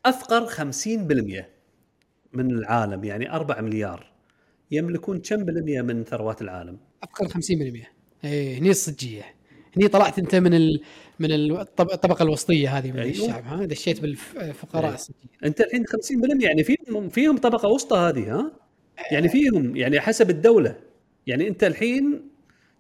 افقر 0.06 0.48
50% 0.48 1.46
من 2.34 2.52
العالم 2.52 3.04
يعني 3.04 3.32
4 3.32 3.62
مليار. 3.62 4.13
يملكون 4.74 5.20
كم 5.20 5.44
بالمية 5.46 5.82
من 5.82 6.04
ثروات 6.04 6.42
العالم؟ 6.42 6.78
أفكر 7.04 7.28
50% 7.28 7.88
إيه 8.24 8.58
هني 8.60 8.70
الصجية 8.70 9.24
هني 9.78 9.88
طلعت 9.88 10.20
أنت 10.20 10.36
من 10.36 10.54
ال 10.54 10.82
من 11.20 11.32
الطب- 11.32 11.92
الطبقة 11.92 12.24
الوسطية 12.24 12.78
هذه 12.78 12.92
من 12.92 13.00
أيوة. 13.00 13.12
الشعب 13.12 13.44
ها 13.46 13.66
دشيت 13.66 14.00
بالفقراء 14.02 14.84
أيوة. 14.84 14.96
السجين. 14.96 15.30
أنت 15.46 15.62
الحين 15.62 15.84
50% 15.86 16.44
يعني 16.44 16.64
فيهم 16.64 17.10
فيهم 17.10 17.38
طبقة 17.38 17.70
وسطى 17.70 17.98
هذه 17.98 18.36
ها 18.36 18.52
يعني 19.12 19.30
فيهم 19.30 19.76
يعني 19.76 20.00
حسب 20.00 20.30
الدولة 20.30 20.76
يعني 21.28 21.48
أنت 21.48 21.64
الحين 21.64 22.30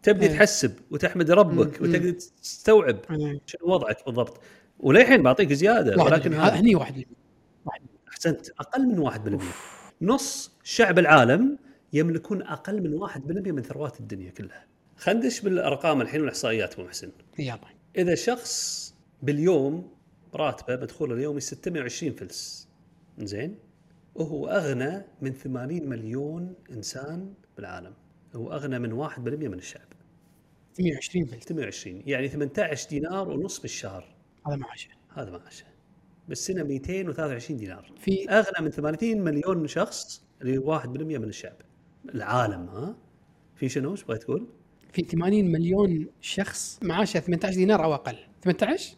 تبدي 0.03 0.25
إيه. 0.25 0.31
تحسب 0.33 0.71
وتحمد 0.91 1.31
ربك. 1.31 1.81
وتقدر 1.81 2.12
تستوعب 2.41 2.97
أنا 3.09 3.39
شنو 3.45 3.73
وضعك 3.73 4.05
بالضبط 4.05 4.41
وللحين 4.79 5.23
بعطيك 5.23 5.53
زيادة 5.53 6.03
ولكن 6.03 6.33
هني 6.33 6.75
واحد. 6.75 7.03
أحسنت 8.09 8.50
أقل 8.59 8.88
من 8.88 9.00
1% 9.00 9.41
نص 10.01 10.51
شعب 10.63 11.00
العالم 11.00 11.57
يملكون 11.93 12.41
أقل 12.41 12.81
من 12.81 12.93
1% 12.93 13.51
من 13.51 13.62
ثروات 13.62 14.00
الدنيا 14.00 14.31
كلها. 14.31 14.65
خندش 14.97 15.41
بالأرقام 15.41 16.01
الحين 16.01 16.21
والإحصائيات 16.21 16.73
أبو 16.73 16.83
محسن. 16.83 17.12
يلا. 17.39 17.59
إذا 17.97 18.15
شخص 18.15 18.95
باليوم 19.21 19.93
راتبه 20.35 20.75
مدخوله 20.75 21.15
اليومي 21.15 21.39
620 21.39 22.13
فلس 22.13 22.69
زين؟ 23.19 23.59
وهو 24.15 24.47
أغنى 24.47 25.05
من 25.21 25.33
80 25.33 25.89
مليون 25.89 26.53
إنسان 26.71 27.33
بالعالم. 27.57 27.93
هو 28.35 28.53
أغنى 28.53 28.79
من 28.79 28.91
1% 28.91 29.19
من 29.19 29.57
الشعب. 29.57 29.88
120 30.79 31.25
فلت 31.25 31.43
620 31.43 32.03
يعني 32.05 32.27
18 32.27 32.89
دينار 32.89 33.29
ونص 33.29 33.59
بالشهر. 33.59 34.15
هذا 34.47 34.55
معاشه 34.55 34.89
هذا 35.09 35.31
معاشه 35.31 35.65
بالسنة 36.27 36.63
223 36.63 37.59
دينار. 37.59 37.91
في 37.97 38.29
أغنى 38.29 38.65
من 38.65 38.69
80 38.69 39.21
مليون 39.21 39.67
شخص 39.67 40.23
اللي 40.41 40.57
هو 40.57 40.79
1% 40.79 40.88
من 40.88 41.29
الشعب. 41.29 41.55
العالم 42.15 42.67
ها؟ 42.67 42.95
في 43.55 43.69
شنو؟ 43.69 43.91
إيش 43.91 44.03
بغيت 44.03 44.24
تقول؟ 44.24 44.48
في 44.93 45.01
80 45.01 45.51
مليون 45.51 46.07
شخص 46.22 46.79
معاشه 46.81 47.19
18 47.19 47.55
دينار 47.55 47.83
أو 47.83 47.93
أقل. 47.93 48.17
18 48.43 48.95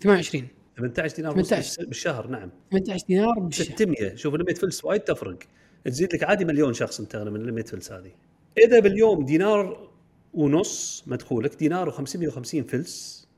28 0.00 0.48
18 0.76 1.16
دينار 1.16 1.36
ونص 1.36 1.48
18. 1.48 1.86
بالشهر 1.86 2.26
نعم. 2.26 2.50
18 2.70 3.06
دينار 3.06 3.38
بالشهر. 3.38 3.66
600 3.66 4.14
شوف 4.14 4.34
100 4.34 4.54
فلس 4.54 4.84
وايد 4.84 5.00
تفرق. 5.00 5.38
تزيد 5.84 6.14
لك 6.14 6.22
عادي 6.24 6.44
مليون 6.44 6.72
شخص 6.72 7.00
انت 7.00 7.16
من 7.16 7.52
100 7.54 7.64
فلس 7.64 7.92
هذه. 7.92 8.10
إذا 8.58 8.80
باليوم 8.80 9.24
دينار 9.24 9.90
ونص 10.34 11.04
مدخولك 11.06 11.54
دينار 11.54 11.92
و550 11.92 12.62
فلس 12.68 13.28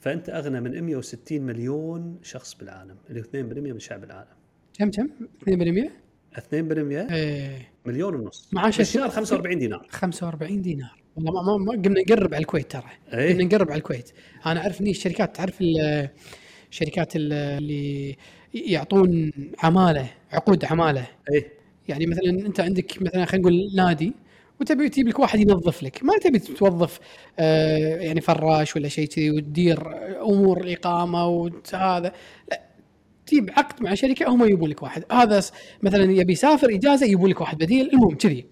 فأنت 0.00 0.28
أغنى 0.28 0.60
من 0.60 0.82
160 0.82 1.40
مليون 1.40 2.18
شخص 2.22 2.54
بالعالم. 2.54 2.96
اللي 3.10 3.20
هو 3.20 3.24
2% 3.24 3.72
من 3.72 3.78
شعب 3.78 4.04
العالم. 4.04 4.36
كم 4.78 4.90
كم؟ 4.90 5.08
2% 5.48 5.90
2% 6.36 7.12
إيه. 7.12 7.68
مليون 7.86 8.14
ونص. 8.14 8.48
معاشه 8.52 8.78
بالشهر 8.78 9.08
45 9.10 9.58
دينار. 9.58 9.86
45 9.90 10.62
دينار. 10.62 11.02
والله 11.16 11.32
ما, 11.32 11.42
ما, 11.42 11.56
ما 11.64 11.72
قمنا 11.82 12.00
نقرب 12.00 12.34
على 12.34 12.40
الكويت 12.42 12.70
ترى. 12.70 12.82
إيه. 13.14 13.32
قمنا 13.32 13.44
نقرب 13.44 13.70
على 13.70 13.78
الكويت. 13.78 14.10
أنا 14.46 14.60
أعرف 14.60 14.80
اني 14.80 14.90
الشركات 14.90 15.36
تعرف 15.36 15.60
ال- 15.60 16.08
الشركات 16.70 17.16
ال- 17.16 17.32
اللي 17.32 18.16
يعطون 18.54 19.32
عمالة 19.62 20.06
عقود 20.32 20.64
عمالة. 20.64 21.06
إيه. 21.32 21.52
يعني 21.88 22.06
مثلا 22.06 22.30
أنت 22.46 22.60
عندك 22.60 23.02
مثلا 23.02 23.24
خلينا 23.24 23.48
نقول 23.48 23.70
نادي 23.76 24.12
وتبي 24.60 24.88
تجيب 24.88 25.08
لك 25.08 25.18
واحد 25.18 25.40
ينظف 25.40 25.82
لك. 25.82 26.04
ما 26.04 26.18
تبي 26.18 26.38
توظف 26.38 27.00
آه 27.38 27.76
يعني 27.96 28.20
فراش 28.20 28.76
ولا 28.76 28.88
شيء 28.88 29.08
كذي 29.08 29.30
وتدير 29.30 29.82
أمور 30.22 30.60
الإقامة 30.60 31.26
وهذا. 31.26 32.12
لا 32.50 32.62
تجيب 33.26 33.50
عقد 33.50 33.82
مع 33.82 33.94
شركة 33.94 34.28
هم 34.28 34.44
يجيبون 34.44 34.70
لك 34.70 34.82
واحد. 34.82 35.04
هذا 35.12 35.42
مثلا 35.82 36.12
يبي 36.12 36.32
يسافر 36.32 36.74
إجازة 36.74 37.06
يجيبون 37.06 37.30
لك 37.30 37.40
واحد 37.40 37.58
بديل 37.58 37.90
المهم 37.90 38.14
كذي. 38.14 38.46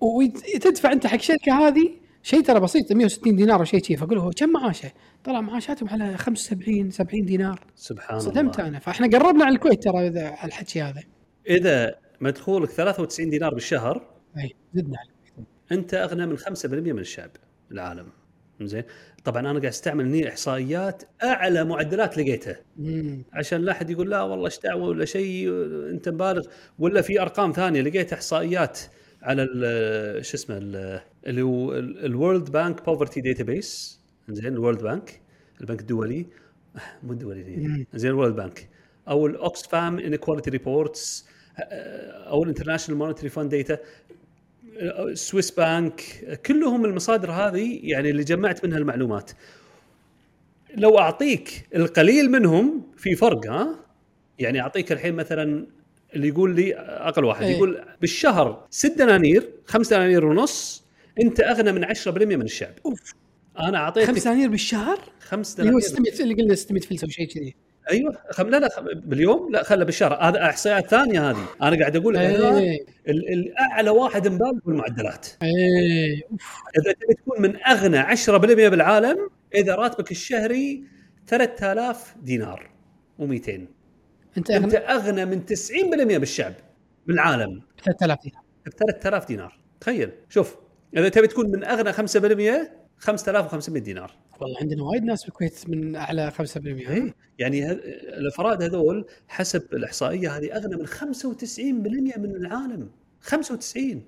وتدفع 0.00 0.92
أنت 0.92 1.06
حق 1.06 1.14
الشركة 1.14 1.52
هذه 1.52 1.90
شيء 2.22 2.40
ترى 2.40 2.60
بسيط 2.60 2.92
160 2.92 3.36
دينار 3.36 3.60
أو 3.60 3.64
شيء 3.64 3.80
كذي. 3.80 3.96
فأقول 3.96 4.18
هو 4.18 4.30
كم 4.30 4.48
معاشة؟ 4.48 4.92
طلع 5.24 5.40
معاشاتهم 5.40 5.88
على 5.88 6.16
75 6.16 6.90
70 6.90 7.24
دينار. 7.24 7.66
سبحان 7.74 8.20
صدمت 8.20 8.58
الله. 8.58 8.68
أنا. 8.68 8.78
فإحنا 8.78 9.06
قربنا 9.06 9.44
على 9.44 9.54
الكويت 9.54 9.82
ترى 9.82 9.98
على 9.98 10.36
الحكي 10.44 10.82
هذا. 10.82 11.02
إذا 11.48 11.94
مدخولك 12.20 12.70
93 12.70 13.30
دينار 13.30 13.54
بالشهر 13.54 14.10
اي 14.38 14.54
زدنا 14.74 14.98
على 14.98 15.46
أنت 15.72 15.94
أغنى 15.94 16.26
من 16.26 16.38
5% 16.38 16.92
من 16.92 16.98
الشعب 16.98 17.30
العالم. 17.72 18.06
زين؟ 18.60 18.82
طبعا 19.26 19.40
أنا 19.40 19.48
قاعد 19.50 19.64
أستعمل 19.64 20.04
هني 20.04 20.28
إحصائيات 20.28 21.02
أعلى 21.24 21.64
معدلات 21.64 22.18
لقيتها. 22.18 22.56
عشان 23.32 23.60
لا 23.60 23.72
أحد 23.72 23.90
يقول 23.90 24.10
لا 24.10 24.22
والله 24.22 24.44
إيش 24.46 24.58
دعوة 24.60 24.88
ولا 24.88 25.04
شيء 25.04 25.48
أنت 25.90 26.08
مبالغ. 26.08 26.46
ولا 26.78 27.02
في 27.02 27.20
أرقام 27.22 27.52
ثانية 27.52 27.80
لقيت 27.80 28.12
إحصائيات 28.12 28.78
على 29.22 29.44
شو 30.22 30.34
اسمه 30.36 30.56
ال- 30.58 31.00
اللي 31.26 31.42
هو 31.42 31.74
ال 31.78 31.90
World 31.90 32.50
Bank 32.50 32.84
poverty 32.84 33.20
database 33.20 34.00
زين 34.28 34.52
ال 34.52 34.57
World 34.57 34.82
Bank 34.82 35.20
البنك 35.60 35.80
الدولي. 35.80 36.26
مو 37.02 37.12
الدولي 37.12 37.56
مم. 37.56 37.86
زين 37.94 38.10
ال 38.10 38.14
World 38.14 38.36
Bank 38.36 38.68
أو 39.08 39.26
ال 39.26 39.38
Oxfam 39.38 39.98
inequality 39.98 40.50
reports 40.50 41.26
أو 41.58 42.42
ال 42.42 42.46
International 42.46 42.98
Monetary 42.98 43.28
Fund 43.28 43.50
data 43.54 43.78
Swiss 45.14 45.50
bank 45.50 46.02
كلهم 46.46 46.84
المصادر 46.84 47.30
هذه 47.30 47.80
يعني 47.82 48.10
اللي 48.10 48.24
جمعت 48.24 48.64
منها 48.64 48.78
المعلومات. 48.78 49.30
لو 50.74 50.98
أعطيك 50.98 51.68
القليل 51.74 52.30
منهم 52.30 52.92
في 52.96 53.14
فرق 53.14 53.46
ها؟ 53.46 53.84
يعني 54.38 54.60
أعطيك 54.60 54.92
الحين 54.92 55.14
مثلا 55.14 55.66
اللي 56.14 56.28
يقول 56.28 56.56
لي 56.56 56.74
أقل 56.76 57.24
واحد 57.24 57.42
إيه. 57.42 57.56
يقول 57.56 57.84
بالشهر 58.00 58.66
6 58.70 58.96
دنانير 58.96 59.50
5 59.66 59.96
دنانير 59.96 60.26
ونص 60.26 60.84
أنت 61.20 61.40
أغنى 61.40 61.72
من 61.72 61.84
10% 61.84 62.08
من 62.08 62.42
الشعب. 62.42 62.72
أوف. 62.86 63.14
أنا 63.58 63.78
أعطيتك 63.78 64.06
5 64.06 64.24
دنانير 64.24 64.48
بالشهر؟ 64.48 64.98
5 65.20 65.60
اللي 65.60 65.74
هو 65.74 65.78
دنانير. 65.78 66.12
600 66.12 66.22
اللي 66.22 66.42
قلنا 66.42 66.54
600 66.54 66.82
فلس 66.82 67.04
أو 67.04 67.10
شيء 67.10 67.28
كذي. 67.28 67.54
أيوه 67.90 68.18
خم 68.30 68.48
لا 68.48 68.56
لا 68.56 68.68
خم 68.68 68.84
باليوم؟ 68.84 69.52
لا 69.52 69.62
خله 69.62 69.84
بالشهر. 69.84 70.14
هذا 70.14 70.42
أحصائيات 70.44 70.90
ثانية 70.90 71.30
هذه. 71.30 71.44
أنا 71.62 71.78
قاعد 71.78 71.96
أقول 71.96 72.16
إيه. 72.16 72.84
ال- 73.08 73.32
الاعلى 73.32 73.90
واحد 73.90 74.28
مبالغ 74.28 74.58
بالمعدلات. 74.66 75.26
أوف. 75.42 76.42
إذا 76.78 76.92
تبي 76.92 77.14
تكون 77.14 77.42
من 77.42 77.56
أغنى 77.66 77.98
10% 77.98 78.68
بالعالم 78.68 79.30
إذا 79.54 79.74
راتبك 79.74 80.10
الشهري 80.10 80.84
3000 81.26 82.14
دينار 82.22 82.70
و200 83.20 83.24
أنت 83.24 83.68
أنت 84.36 84.50
أغنى؟ 84.50 84.76
أغنى 84.76 85.24
من 85.24 85.46
90% 85.46 86.16
بالشعب 86.18 86.54
بالعالم. 87.06 87.62
3000 87.84 88.22
دينار. 88.22 88.42
ب 88.66 88.68
3000 88.68 89.26
دينار. 89.28 89.58
تخيل. 89.80 90.10
شوف 90.28 90.56
إذا 90.96 91.08
تبي 91.08 91.26
تكون 91.26 91.50
من 91.50 91.64
أغنى 91.64 91.92
5% 91.92 92.70
5500 92.98 93.82
دينار. 93.82 94.10
والله 94.40 94.58
عندنا 94.60 94.82
وايد 94.82 95.04
ناس 95.04 95.24
بالكويت 95.24 95.68
من 95.68 95.96
أعلى 95.96 96.30
5% 96.30 96.56
إيه. 96.66 97.14
يعني 97.38 97.72
الأفراد 98.18 98.62
هذول 98.62 99.04
حسب 99.28 99.62
الإحصائية 99.74 100.36
هذه 100.36 100.56
أغنى 100.56 100.76
من 100.76 100.86
95% 100.86 102.18
من 102.18 102.36
العالم. 102.36 102.90
95 103.20 104.02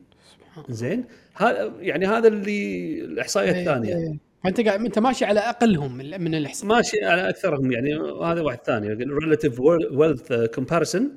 زين؟ 0.68 1.04
هذا 1.34 1.72
يعني 1.80 2.06
هذا 2.06 2.28
اللي 2.28 3.00
الإحصائية 3.04 3.52
إيه، 3.52 3.60
الثانية. 3.60 3.96
إيه. 3.96 4.18
فأنت 4.44 4.60
قاعد 4.60 4.84
أنت 4.84 4.98
ماشي 4.98 5.24
على 5.24 5.40
أقلهم 5.40 5.96
من 5.96 6.20
من 6.20 6.34
الاحصاء 6.34 6.68
ماشي 6.68 7.04
على 7.04 7.28
أكثرهم 7.28 7.72
يعني 7.72 7.94
هذا 8.22 8.40
واحد 8.40 8.58
ثاني. 8.58 8.88
relative 8.88 9.60
wealth 9.60 10.32
comparison 10.32 11.10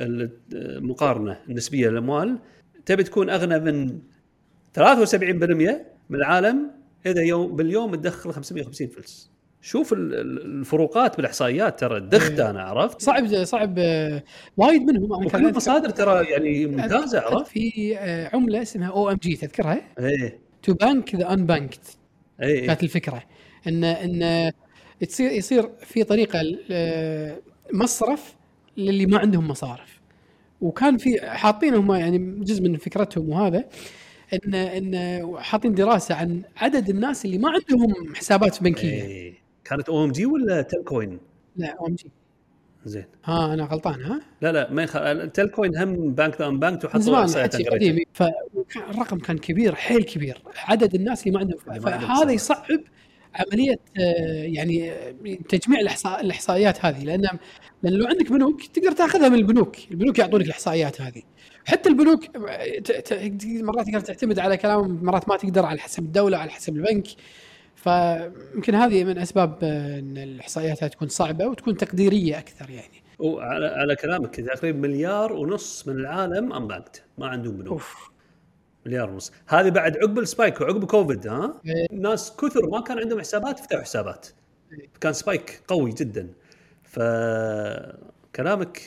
المقارنة 0.00 1.38
النسبية 1.48 1.88
للأموال. 1.88 2.38
تبي 2.86 3.02
تكون 3.02 3.30
أغنى 3.30 3.58
من 3.58 3.98
73% 4.74 5.86
من 6.10 6.16
العالم 6.18 6.77
اذا 7.06 7.22
يوم 7.22 7.56
باليوم 7.56 7.94
تدخل 7.94 8.32
550 8.32 8.88
فلس. 8.88 9.30
شوف 9.60 9.92
ال- 9.92 10.14
ال- 10.14 10.42
الفروقات 10.60 11.16
بالإحصائيات 11.16 11.80
ترى 11.80 12.00
دخت 12.00 12.40
أنا 12.40 12.62
عرفت. 12.62 13.02
صعب 13.02 13.44
صعب 13.44 13.74
آه، 13.78 14.22
وايد 14.56 14.82
منهم. 14.82 15.14
أنا 15.14 15.26
وكل 15.26 15.46
المصادر 15.46 15.90
ترى 15.90 16.30
يعني 16.30 16.66
ممتازة 16.66 17.20
عرفت؟ 17.20 17.46
في 17.50 17.96
آه، 17.98 18.30
عملة 18.36 18.62
اسمها 18.62 18.88
OMG 18.88 19.36
تذكرها؟ 19.36 19.80
إيه. 19.98 20.38
to 20.62 20.74
bank 20.74 21.14
the 21.14 21.32
unbanked 21.32 21.80
إيه 22.42 22.66
كانت 22.66 22.82
الفكرة. 22.82 23.22
إن 23.66 23.84
إن 23.84 24.52
تصير 25.08 25.30
يصير 25.32 25.70
في 25.80 26.04
طريقة 26.04 26.40
آه، 26.70 27.36
مصرف 27.72 28.34
للي 28.76 29.06
ما 29.06 29.18
عندهم 29.18 29.48
مصارف. 29.48 30.00
وكان 30.60 30.96
في 30.98 31.20
حاطين 31.22 31.74
هم 31.74 31.92
يعني 31.94 32.18
جزء 32.44 32.62
من 32.62 32.76
فكرتهم 32.76 33.28
وهذا. 33.30 33.64
إن 34.34 34.54
إن 34.54 35.22
حاطين 35.38 35.74
دراسة 35.74 36.14
عن 36.14 36.42
عدد 36.56 36.88
الناس 36.88 37.24
اللي 37.24 37.38
ما 37.38 37.50
عندهم 37.50 38.14
حسابات 38.14 38.62
بنكية. 38.62 39.02
إيه. 39.02 39.34
كانت 39.64 39.88
أو 39.88 40.04
إم 40.04 40.12
جي 40.12 40.26
ولا 40.26 40.62
تلكوين؟ 40.62 41.18
لا 41.56 41.76
أو 41.80 41.86
إم 41.86 41.94
جي. 41.94 42.10
زين. 42.84 43.04
ها 43.24 43.54
أنا 43.54 43.64
غلطان 43.64 44.02
ها؟ 44.02 44.20
لا 44.42 44.52
لا 44.52 44.72
ما 44.72 44.82
يخ... 44.82 44.96
التلكوين 44.96 45.76
هم 45.76 46.14
بانك 46.14 46.40
ذا 46.40 46.48
بانك 46.48 46.84
وحطوا 46.84 47.00
زمان 47.00 47.28
حكي. 47.28 47.64
قديم 47.64 47.98
فالرقم 48.12 49.18
كان 49.18 49.38
كبير 49.38 49.74
حيل 49.74 50.02
كبير. 50.02 50.42
عدد 50.64 50.94
الناس 50.94 51.26
اللي 51.26 51.32
ما 51.32 51.40
عندهم 51.40 51.58
فهذا. 51.58 52.32
يصعب 52.32 52.80
عملية 53.34 53.78
آه، 53.98 54.42
يعني 54.42 54.92
آه، 54.92 55.14
تجميع 55.48 55.80
الإحصاء 55.80 56.20
الإحصائيات 56.20 56.84
هذه. 56.84 57.04
لأن 57.04 57.28
لأن 57.82 57.94
لو 57.94 58.06
عندك 58.06 58.32
بنوك 58.32 58.66
تقدر 58.66 58.92
تأخذها 58.92 59.28
من 59.28 59.38
البنوك، 59.38 59.76
البنوك 59.90 60.18
يعطونك 60.18 60.44
الإحصائيات 60.44 61.00
هذه. 61.00 61.22
حتى 61.68 61.88
البنوك 61.88 62.36
مرات 63.46 63.86
تقدر 63.86 64.00
تعتمد 64.00 64.38
على 64.38 64.56
كلام 64.56 65.04
مرات 65.04 65.28
ما 65.28 65.36
تقدر 65.36 65.64
على 65.64 65.78
حسب 65.80 66.02
الدولة 66.02 66.38
على 66.38 66.50
حسب 66.50 66.76
البنك. 66.76 67.06
فيمكن 67.76 68.74
هذه 68.74 69.04
من 69.04 69.18
أسباب 69.18 69.64
إن 69.64 70.18
الإحصائيات 70.18 70.84
تكون 70.84 71.08
صعبة 71.08 71.46
وتكون 71.46 71.76
تقديرية 71.76 72.38
أكثر 72.38 72.70
يعني. 72.70 73.02
وعلى 73.18 73.66
على 73.66 73.96
كلامك 73.96 74.36
تقريبا 74.36 74.78
مليار 74.78 75.32
ونص 75.32 75.88
من 75.88 75.96
العالم 75.96 76.52
unbanked 76.52 77.02
ما 77.18 77.26
عندهم 77.26 77.56
بنوك. 77.56 77.68
أوف. 77.68 78.10
مليار 78.86 79.10
ونص. 79.10 79.32
هذه 79.48 79.68
بعد 79.70 79.96
عقب 79.96 80.18
ال 80.18 80.25
spike 80.25 80.60
وعقب 80.60 80.84
كوفيد 80.84 81.26
ها؟ 81.26 81.60
إيه. 81.66 81.98
ناس 81.98 82.36
كثر 82.36 82.66
ما 82.70 82.80
كان 82.80 82.98
عندهم 82.98 83.20
حسابات 83.20 83.58
فتحوا 83.58 83.82
حسابات. 83.82 84.26
إيه. 84.72 84.88
كان 85.00 85.12
spike 85.12 85.62
قوي 85.68 85.90
جدا. 85.90 86.28
فكلامك 86.82 88.80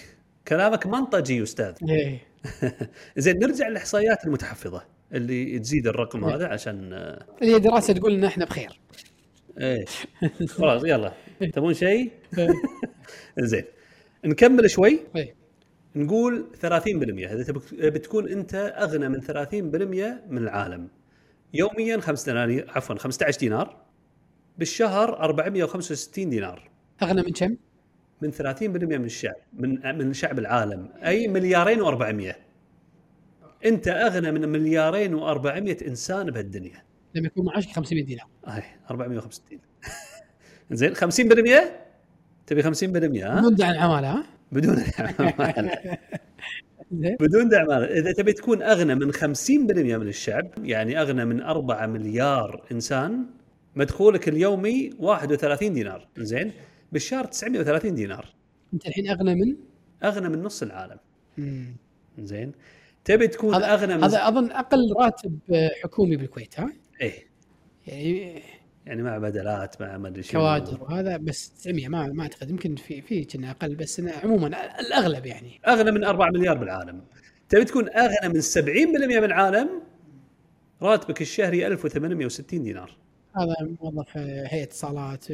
كلامك 0.47 0.87
منطقي 0.87 1.43
أستاذ. 1.43 1.73
إيه. 1.89 2.30
زين 3.17 3.39
نرجع 3.39 3.67
للإحصائيات 3.67 4.25
المتحفظة 4.25 4.83
اللي 5.13 5.59
تزيد 5.59 5.87
الرقم 5.87 6.25
إيه. 6.25 6.35
هذا 6.35 6.47
عشان 6.47 6.93
آه، 6.93 7.25
هي 7.41 7.59
دراسة 7.59 7.93
تقول 7.93 8.13
إن 8.13 8.23
إحنا 8.23 8.45
بخير. 8.45 8.79
إيه 9.59 9.85
خلاص 10.47 10.83
يلا. 10.85 11.13
تبون 11.53 11.73
شيء؟ 11.73 12.11
إيه. 12.37 12.49
زين. 13.39 13.63
نكمل 14.25 14.69
شوي. 14.69 14.99
إيه. 15.15 15.35
نقول 15.95 16.45
30% 16.61 16.65
إذا 16.67 17.43
تبك- 17.43 17.73
بتكون 17.73 18.27
أنت 18.29 18.55
أغنى 18.77 19.09
من 19.09 19.21
30% 19.21 20.29
من 20.29 20.37
العالم. 20.37 20.87
يوميا 21.53 21.99
5 21.99 22.31
دنانير 22.31 22.65
عفوا 22.69 22.95
15 22.95 23.39
دينار. 23.39 23.81
بالشهر 24.57 25.19
465 25.23 26.29
دينار. 26.29 26.69
أغنى 27.03 27.21
من 27.21 27.31
كم؟ 27.31 27.55
من 28.21 28.31
30% 28.31 28.61
من 28.63 29.05
الشعب 29.05 29.35
من 29.53 29.97
من 29.97 30.13
شعب 30.13 30.39
العالم. 30.39 30.89
أي 31.05 31.27
مليارين 31.27 31.83
و400 31.85 32.35
أنت 33.65 33.87
أغنى 33.87 34.31
من 34.31 34.49
مليارين 34.49 35.19
و400 35.19 35.87
إنسان 35.87 36.31
بهالدنيا. 36.31 36.83
لما 37.15 37.27
يكون 37.27 37.45
معاشك 37.45 37.69
500 37.71 38.03
دينار. 38.05 38.27
هاي 38.45 38.63
465 38.91 39.59
زين 40.71 40.95
50% 40.95 41.01
تبي 42.47 42.63
50% 42.63 42.65
ها؟ 43.23 43.39
بدون 43.39 43.55
دعم 43.55 43.77
عماله 43.77 44.11
ها؟ 44.11 44.23
بدون 44.51 44.75
دعم 44.75 45.69
زين. 46.91 47.15
بدون 47.19 47.49
دعم 47.49 47.67
مال. 47.67 47.83
إذا 47.91 48.11
تبي 48.11 48.33
تكون 48.33 48.61
أغنى 48.61 48.95
من 48.95 49.13
50% 49.13 49.21
من 49.49 50.07
الشعب 50.07 50.47
يعني 50.63 51.01
أغنى 51.01 51.25
من 51.25 51.41
4 51.41 51.85
مليار 51.87 52.65
إنسان 52.71 53.25
مدخولك 53.75 54.29
اليومي 54.29 54.89
31 54.99 55.73
دينار. 55.73 56.07
زين؟ 56.17 56.51
بالشهر 56.91 57.25
930 57.25 57.95
دينار. 57.95 58.33
أنت 58.73 58.87
الحين 58.87 59.09
أغنى 59.09 59.35
من؟ 59.35 59.55
أغنى 60.03 60.29
من 60.29 60.43
نص 60.43 60.61
العالم. 60.63 60.97
مم. 61.37 61.75
زين. 62.19 62.51
تبي 63.05 63.27
تكون 63.27 63.55
هذا 63.55 63.73
أغنى 63.73 63.97
من 63.97 64.03
هذا 64.03 64.27
أظن 64.27 64.51
أقل 64.51 64.79
راتب 64.99 65.39
آه، 65.53 65.69
حكومي 65.83 66.15
بالكويت 66.15 66.59
ها؟ 66.59 66.73
إيه. 67.01 67.27
يعني 67.87 68.41
يعني 68.85 69.01
مع 69.03 69.17
بدلات 69.17 69.81
مع 69.81 69.97
ما 69.97 70.07
أدري 70.07 70.23
شنو. 70.23 70.41
كوادر 70.41 70.83
وهذا 70.83 71.17
بس 71.17 71.49
900 71.49 71.87
ما 71.87 72.07
ما 72.07 72.23
أعتقد. 72.23 72.49
يمكن 72.49 72.75
في 72.75 73.01
في 73.01 73.23
كنا 73.25 73.51
أقل 73.51 73.75
بس 73.75 73.99
أنا 73.99 74.11
عموما 74.11 74.47
الأغلب 74.79 75.25
يعني. 75.25 75.61
أغنى 75.67 75.91
من 75.91 76.03
4 76.03 76.29
مليار 76.29 76.57
بالعالم. 76.57 77.01
تبي 77.49 77.65
تكون 77.65 77.89
أغنى 77.89 78.33
من 78.33 78.41
70% 78.41 79.17
من 79.19 79.23
العالم 79.23 79.69
راتبك 80.81 81.21
الشهري 81.21 81.67
1860 81.67 82.63
دينار. 82.63 82.97
هذا 83.35 83.55
موظف 83.81 84.17
هيئة 84.17 84.63
اتصالات. 84.63 85.25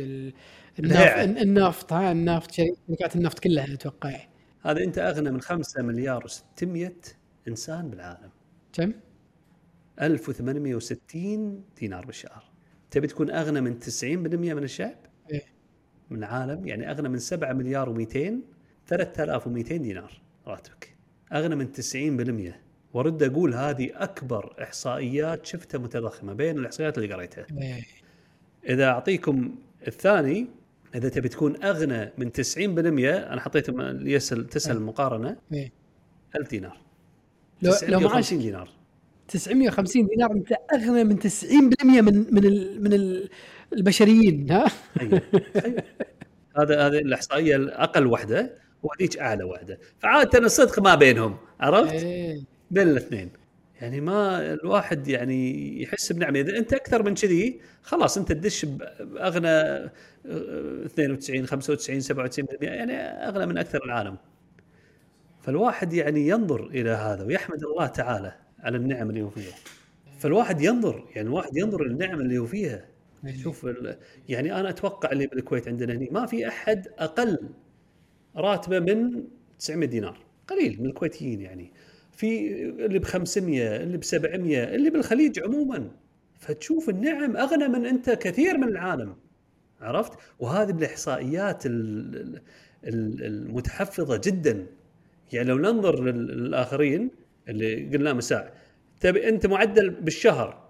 النفط 0.79 1.17
النفط 1.19 1.93
ها 1.93 2.11
النفط 2.11 2.51
شركات 2.51 3.15
النفط 3.15 3.39
كلها 3.39 3.73
أتوقع 3.73 4.19
هذا 4.61 4.83
أنت 4.83 4.97
أغنى 4.97 5.31
من 5.31 5.41
5 5.41 5.81
مليار 5.81 6.27
و600 6.27 6.91
إنسان 7.47 7.89
بالعالم 7.89 8.29
كم؟ 8.73 8.93
1860 10.01 11.63
دينار 11.79 12.05
بالشهر 12.05 12.43
تبي 12.91 13.07
تكون 13.07 13.31
أغنى 13.31 13.61
من 13.61 13.79
90% 13.79 14.03
من 14.03 14.63
الشعب 14.63 14.97
إيه. 15.31 15.45
من 16.09 16.17
العالم 16.17 16.67
يعني 16.67 16.91
أغنى 16.91 17.09
من 17.09 17.19
7 17.19 17.53
مليار 17.53 17.95
و200 17.95 18.33
3200 18.85 19.77
دينار 19.77 20.21
راتبك 20.47 20.95
أغنى 21.33 21.55
من 21.55 21.71
90% 22.51 22.66
ورد 22.93 23.23
أقول 23.23 23.53
هذه 23.53 23.89
أكبر 23.95 24.53
إحصائيات 24.63 25.45
شفتها 25.45 25.77
متضخمة 25.77 26.33
بين 26.33 26.57
الإحصائيات 26.57 26.97
اللي 26.97 27.13
قريتها 27.13 27.45
إيه. 27.61 27.83
إذا 28.69 28.85
أعطيكم 28.85 29.55
الثاني 29.87 30.47
إذا 30.95 31.09
تبي 31.09 31.29
تكون 31.29 31.63
أغنى 31.63 32.11
من 32.17 32.31
90% 32.31 32.57
أنا 32.57 33.41
حطيت 33.41 33.69
يسال 34.01 34.47
تسال 34.47 34.71
إيه. 34.71 34.77
المقارنة 34.77 35.37
إيه. 35.53 35.71
1000 36.35 36.49
دينار 36.49 36.77
لو 37.61 37.73
لو 37.87 37.99
معاش 37.99 38.29
950 38.29 38.39
دينار 38.39 38.69
950 39.27 40.07
دينار 40.07 40.31
أنت 40.31 40.53
أغنى 40.73 41.03
من 41.03 41.19
90% 41.19 41.83
من 41.83 42.33
من 42.33 42.45
ال 42.45 42.83
من 42.83 42.93
ال 42.93 43.29
البشريين 43.73 44.51
ها 44.51 44.65
أيوه 45.01 45.21
أيوة. 45.65 45.83
هذا 46.57 46.87
هذه 46.87 46.97
الإحصائية 46.97 47.55
الأقل 47.55 48.07
واحدة 48.07 48.53
وهذيك 48.83 49.17
أعلى 49.17 49.43
واحدة 49.43 49.79
فعادة 49.99 50.39
الصدق 50.39 50.79
ما 50.79 50.95
بينهم 50.95 51.37
عرفت 51.59 51.93
إيه. 51.93 52.56
بين 52.71 52.87
الاثنين. 52.87 53.29
يعني 53.81 54.01
ما 54.01 54.53
الواحد 54.53 55.07
يعني 55.07 55.81
يحس 55.81 56.11
بنعمة. 56.11 56.39
إذا 56.39 56.57
أنت 56.57 56.73
أكثر 56.73 57.03
من 57.03 57.13
كذي 57.13 57.61
خلاص 57.81 58.17
أنت 58.17 58.31
تدش 58.31 58.65
بأغنى 58.65 59.47
آه، 59.47 60.85
92 60.85 61.47
95 61.47 62.01
97% 62.01 62.63
يعني 62.63 62.93
أغنى 62.99 63.45
من 63.45 63.57
أكثر 63.57 63.85
العالم. 63.85 64.17
فالواحد 65.41 65.93
يعني 65.93 66.27
ينظر 66.27 66.67
إلى 66.67 66.89
هذا 66.89 67.23
ويحمد 67.23 67.63
الله 67.63 67.87
تعالى 67.87 68.35
على 68.59 68.77
النعم 68.77 69.09
اللي 69.09 69.21
هو 69.21 69.29
فيها. 69.29 69.55
فالواحد 70.19 70.61
ينظر 70.61 71.07
يعني 71.15 71.27
الواحد 71.27 71.57
ينظر 71.57 71.83
للنعم 71.83 72.21
اللي 72.21 72.37
هو 72.37 72.45
فيها. 72.45 72.85
شوف 73.43 73.67
يعني 74.29 74.59
أنا 74.59 74.69
أتوقع 74.69 75.11
اللي 75.11 75.27
بالكويت 75.27 75.67
عندنا 75.67 75.93
هنا 75.93 76.07
ما 76.11 76.25
في 76.25 76.47
أحد 76.47 76.87
أقل 76.99 77.49
راتبة 78.35 78.79
من 78.79 79.23
900 79.59 79.89
دينار. 79.89 80.17
قليل 80.47 80.77
من 80.81 80.85
الكويتيين 80.85 81.41
يعني. 81.41 81.71
في 82.17 82.53
اللي 82.85 82.99
ب 82.99 83.03
500 83.05 83.75
اللي 83.75 83.97
ب 83.97 84.03
700 84.03 84.63
اللي 84.63 84.89
بالخليج 84.89 85.39
عموما. 85.39 85.91
فتشوف 86.39 86.89
النعم 86.89 87.37
أغنى 87.37 87.67
من 87.67 87.85
أنت 87.85 88.09
كثير 88.09 88.57
من 88.57 88.67
العالم 88.67 89.15
عرفت؟ 89.81 90.13
وهذه 90.39 90.71
بالإحصائيات 90.71 91.65
ال- 91.65 92.41
ال- 92.83 93.23
المتحفظة 93.25 94.21
جدا. 94.23 94.65
يعني 95.33 95.49
لو 95.49 95.57
ننظر 95.57 96.03
لل- 96.03 96.27
للآخرين 96.27 97.11
اللي 97.49 97.97
قلنا 97.97 98.13
مساء 98.13 98.53
تبي 98.99 99.29
أنت 99.29 99.45
معدل 99.45 99.89
بالشهر 99.89 100.67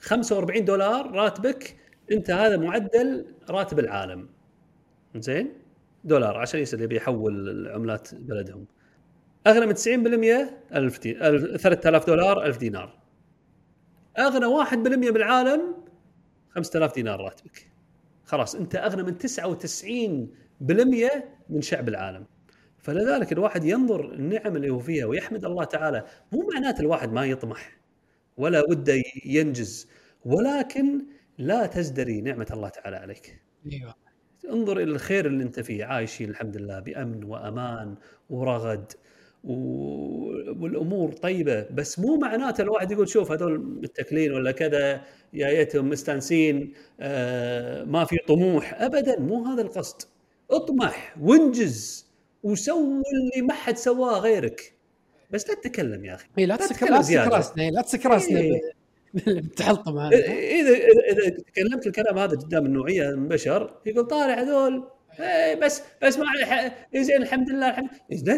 45 0.00 0.64
دولار 0.64 1.10
راتبك 1.10 1.76
أنت 2.12 2.30
هذا 2.30 2.56
معدل 2.56 3.26
راتب 3.50 3.78
العالم. 3.78 4.28
زين؟ 5.16 5.52
دولار 6.04 6.36
عشان 6.36 6.60
يصير 6.60 6.82
يبي 6.82 6.96
يحول 6.96 7.48
العملات 7.48 8.14
بلدهم. 8.14 8.64
أغنى 9.46 9.66
من 9.66 9.74
90% 9.74 10.74
1000 10.74 10.98
دي... 10.98 11.14
3000 11.58 12.06
دولار 12.06 12.44
1000 12.44 12.56
دينار. 12.58 12.98
أغنى 14.18 14.64
1% 14.64 15.12
بالعالم 15.12 15.74
5000 16.50 16.94
دينار 16.94 17.20
راتبك. 17.20 17.70
خلاص 18.24 18.54
أنت 18.54 18.74
أغنى 18.74 19.02
من 19.02 19.18
99% 19.18 21.10
من 21.50 21.62
شعب 21.62 21.88
العالم. 21.88 22.26
فلذلك 22.78 23.32
الواحد 23.32 23.64
ينظر 23.64 24.12
النعم 24.12 24.56
اللي 24.56 24.70
هو 24.70 24.78
فيها 24.78 25.06
ويحمد 25.06 25.44
الله 25.44 25.64
تعالى. 25.64 26.04
مو 26.32 26.48
معناته 26.54 26.80
الواحد 26.80 27.12
ما 27.12 27.26
يطمح 27.26 27.76
ولا 28.36 28.62
وده 28.70 29.02
ينجز 29.24 29.88
ولكن 30.24 31.06
لا 31.38 31.66
تزدري 31.66 32.20
نعمة 32.20 32.46
الله 32.52 32.68
تعالى 32.68 32.96
عليك. 32.96 33.42
أيوه. 33.72 33.94
انظر 34.50 34.76
إلى 34.78 34.90
الخير 34.90 35.26
اللي 35.26 35.44
أنت 35.44 35.60
فيه 35.60 35.84
عايشين 35.84 36.30
الحمد 36.30 36.56
لله 36.56 36.80
بأمن 36.80 37.24
وأمان 37.24 37.96
ورغد. 38.30 38.92
والأمور 39.46 41.12
طيبة 41.12 41.66
بس 41.70 41.98
مو 41.98 42.16
معناته 42.16 42.62
الواحد 42.62 42.92
يقول 42.92 43.08
شوف 43.08 43.32
هذول 43.32 43.58
متكلين 43.58 44.32
ولا 44.32 44.50
كذا 44.50 45.02
جايتهم 45.34 45.88
مستانسين 45.88 46.72
آه 47.00 47.84
ما 47.84 48.04
في 48.04 48.16
طموح 48.28 48.82
ابدا 48.82 49.20
مو 49.20 49.44
هذا 49.44 49.62
القصد 49.62 50.02
اطمح 50.50 51.16
وانجز 51.20 52.06
وسوي 52.42 53.02
اللي 53.14 53.46
ما 53.46 53.54
حد 53.54 53.76
سواه 53.76 54.18
غيرك 54.18 54.72
بس 55.30 55.48
لا 55.48 55.54
تتكلم 55.54 56.04
يا 56.04 56.14
أخي 56.14 56.26
اي 56.38 56.46
لا 56.46 56.58
لا 56.90 57.02
زيادة. 57.02 57.36
راسنا 57.36 57.62
إيه، 57.62 57.70
لا 57.70 57.82
تسكر 57.82 58.10
راسنا 58.10 58.40
إيه. 58.40 58.60
بالتحلطم 59.14 59.98
هذا 59.98 60.16
إذا 60.16 60.74
إذا 61.12 61.30
تكلمت 61.30 61.86
الكلام 61.86 62.18
هذا 62.18 62.36
قدام 62.36 62.66
النوعية 62.66 63.02
من 63.10 63.22
البشر 63.22 63.80
يقول 63.86 64.06
طالع 64.06 64.34
هذول 64.34 64.74
إيه 64.74 64.95
بس 65.62 65.82
بس 66.02 66.18
ما 66.18 66.24
زين 66.94 67.22
الحمد 67.22 67.50
لله 67.50 67.68
الحمد 67.68 67.88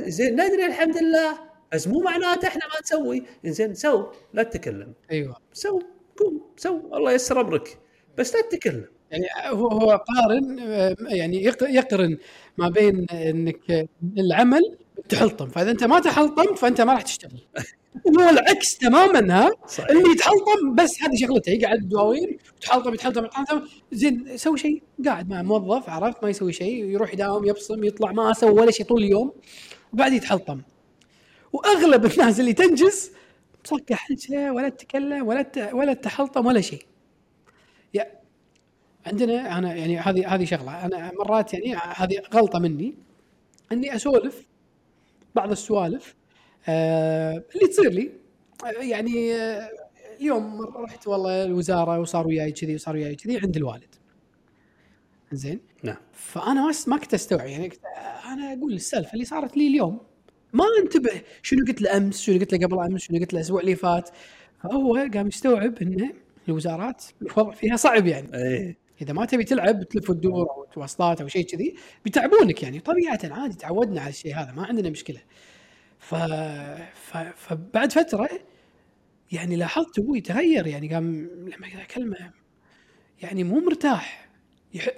زين 0.08 0.32
ندري 0.32 0.66
الحمد 0.66 0.96
لله. 1.02 1.38
بس 1.72 1.88
مو 1.88 2.00
معناته 2.00 2.48
إحنا 2.48 2.66
ما 2.66 2.80
نسوي. 2.82 3.22
زين 3.44 3.74
سو 3.74 4.06
لا 4.34 4.42
تتكلم. 4.42 4.92
أيوه. 5.10 5.36
سو 5.52 5.78
قوم 6.16 6.40
سو 6.56 6.80
الله 6.96 7.12
يسر 7.12 7.40
أمرك. 7.40 7.78
بس 8.18 8.34
لا 8.34 8.40
تتكلم. 8.42 8.84
يعني 9.10 9.26
هو 9.46 9.68
هو 9.68 9.90
قارن 9.90 10.58
آه، 10.60 10.96
يعني 11.00 11.44
يق- 11.44 11.62
يقرن 11.70 12.18
ما 12.58 12.68
بين 12.68 13.06
إنك 13.10 13.88
العمل 14.18 14.76
تحلطم. 15.08 15.48
فإذا 15.48 15.70
أنت 15.70 15.84
ما 15.84 16.00
تحلطمت 16.00 16.58
فأنت 16.58 16.80
ما 16.80 16.92
راح 16.92 17.02
تشتغل. 17.02 17.40
وهو 18.05 18.29
العكس 18.31 18.79
تماما 18.79 19.35
ها؟ 19.35 19.51
صحيح. 19.66 19.90
اللي 19.90 20.12
يتحلطم 20.12 20.74
بس 20.74 21.03
هذه 21.03 21.16
شغلته 21.16 21.51
يقعد 21.51 21.88
دواوين 21.88 22.38
يتحلطم 22.57 22.94
يتحلطم 22.94 23.24
يتحلطم. 23.24 23.62
زين 23.92 24.24
يسوي 24.29 24.59
شيء. 24.59 24.83
قاعد 25.07 25.29
مع 25.29 25.42
موظف 25.42 25.88
عرفت؟ 25.90 26.22
ما 26.22 26.31
يسوي 26.31 26.53
شيء 26.53 26.85
يروح 26.85 27.12
يداوم 27.14 27.44
يبصم 27.44 27.85
يطلع 27.85 28.12
ما 28.12 28.33
سوى 28.33 28.51
ولا 28.51 28.70
شيء 28.70 28.87
طول 28.87 29.03
اليوم. 29.03 29.33
وبعد 29.92 30.12
يتحلطم. 30.12 30.61
وأغلب 31.53 32.05
الناس 32.07 32.40
اللي 32.40 32.53
تنجز 32.53 33.11
مصقع 33.64 33.94
حجله 33.94 34.53
ولا 34.53 34.68
تتكلم 34.68 35.27
ولا 35.27 35.42
ت- 35.42 35.70
ولا 35.72 35.92
تحلطم 35.92 36.46
ولا 36.46 36.61
شيء. 36.61 36.83
عندنا 39.07 39.59
أنا 39.59 39.74
يعني 39.74 39.98
هذه 39.98 40.35
هذه 40.35 40.44
شغلة. 40.44 40.85
أنا 40.87 41.12
مرات 41.18 41.55
يعني 41.55 41.74
هذه 41.74 42.22
غلطة 42.35 42.59
مني 42.59 42.94
إني 43.72 43.96
أسولف 43.96 44.46
بعض 45.35 45.51
السوالف 45.51 46.14
آه 46.68 47.44
اللي 47.54 47.66
تصير 47.68 47.90
لي. 47.92 48.11
آه، 48.64 48.83
يعني 48.83 49.35
آه 49.35 49.70
اليوم 50.20 50.61
رحت 50.62 51.07
والله 51.07 51.44
الوزارة 51.44 52.00
وصار 52.00 52.26
وياي 52.26 52.52
كذي 52.52 52.74
وصار 52.74 52.94
وياي 52.96 53.14
كذي 53.14 53.38
عند 53.38 53.57
الوالد. 53.57 53.94
زين؟ 55.33 55.61
نعم. 55.83 55.96
فأنا 56.12 56.72
ما 56.87 56.96
كنت 56.96 57.14
أستوعب 57.14 57.46
يعني 57.46 57.68
كنت 57.68 57.81
أنا 58.33 58.52
أقول 58.52 58.72
السالفة 58.72 59.12
اللي 59.12 59.24
صارت 59.24 59.57
لي 59.57 59.66
اليوم. 59.66 60.00
ما 60.52 60.64
أنتبه 60.83 61.22
شنو 61.42 61.64
قلت 61.66 61.83
له 61.83 61.96
أمس 61.96 62.20
شنو 62.20 62.38
قلت 62.38 62.52
له 62.52 62.66
قبل 62.66 62.78
أمس 62.78 63.00
شنو 63.00 63.18
قلت 63.18 63.33
له 63.33 63.38
الأسبوع 63.38 63.61
اللي 63.61 63.74
فات. 63.74 64.11
فهو 64.62 65.09
قام 65.14 65.28
يستوعب 65.28 65.78
إن 65.83 66.12
الوزارات 66.48 67.04
الوضع 67.22 67.50
فيها 67.50 67.76
صعب 67.76 68.07
يعني. 68.07 68.35
إيه. 68.35 68.78
إذا 69.02 69.12
ما 69.12 69.24
تبي 69.24 69.44
تلعب 69.44 69.83
تلف 69.83 70.11
وتدور 70.11 70.50
أو 70.50 70.66
توسطات 70.72 71.20
أو 71.20 71.28
شيء 71.28 71.44
كذي 71.44 71.74
بيتعبونك 72.04 72.62
يعني. 72.62 72.81
طبيعة 72.81 73.20
عادي 73.24 73.57
تعودنا 73.57 74.00
على 74.00 74.11
الشيء 74.11 74.35
هذا 74.35 74.52
ما 74.52 74.66
عندنا 74.66 74.90
مشكلة. 74.90 75.20
ف... 75.98 76.14
ف... 76.94 77.16
فبعد 77.37 77.92
فترة 77.92 78.28
يعني 79.32 79.56
لاحظت 79.56 79.98
أبوي 79.98 80.20
تغير 80.20 80.66
يعني 80.66 80.94
قام 80.94 81.30
لما 81.37 81.82
أكلمه 81.82 82.32
يعني 83.22 83.44
مو 83.44 83.61
مرتاح. 83.61 84.28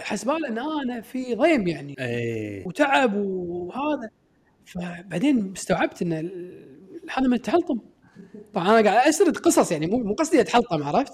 حسباله 0.00 0.48
ان 0.48 0.58
أنا 0.58 1.00
في 1.00 1.34
ضيم 1.34 1.68
يعني 1.68 1.96
إيه. 1.98 2.66
وتعب 2.66 3.14
وهذا. 3.14 4.10
فبعدين 4.64 5.52
استوعبت 5.56 6.02
إن 6.02 6.12
هذا 7.10 7.26
من 7.26 7.34
التحلطم. 7.34 7.78
طبعا 8.54 8.80
أنا 8.80 8.90
قاعد 8.90 9.08
أسرد 9.08 9.36
قصص 9.36 9.72
يعني 9.72 9.86
مو 9.86 9.98
مو 9.98 10.14
قصدي 10.14 10.40
أتحلطم 10.40 10.82
عرفت؟ 10.82 11.12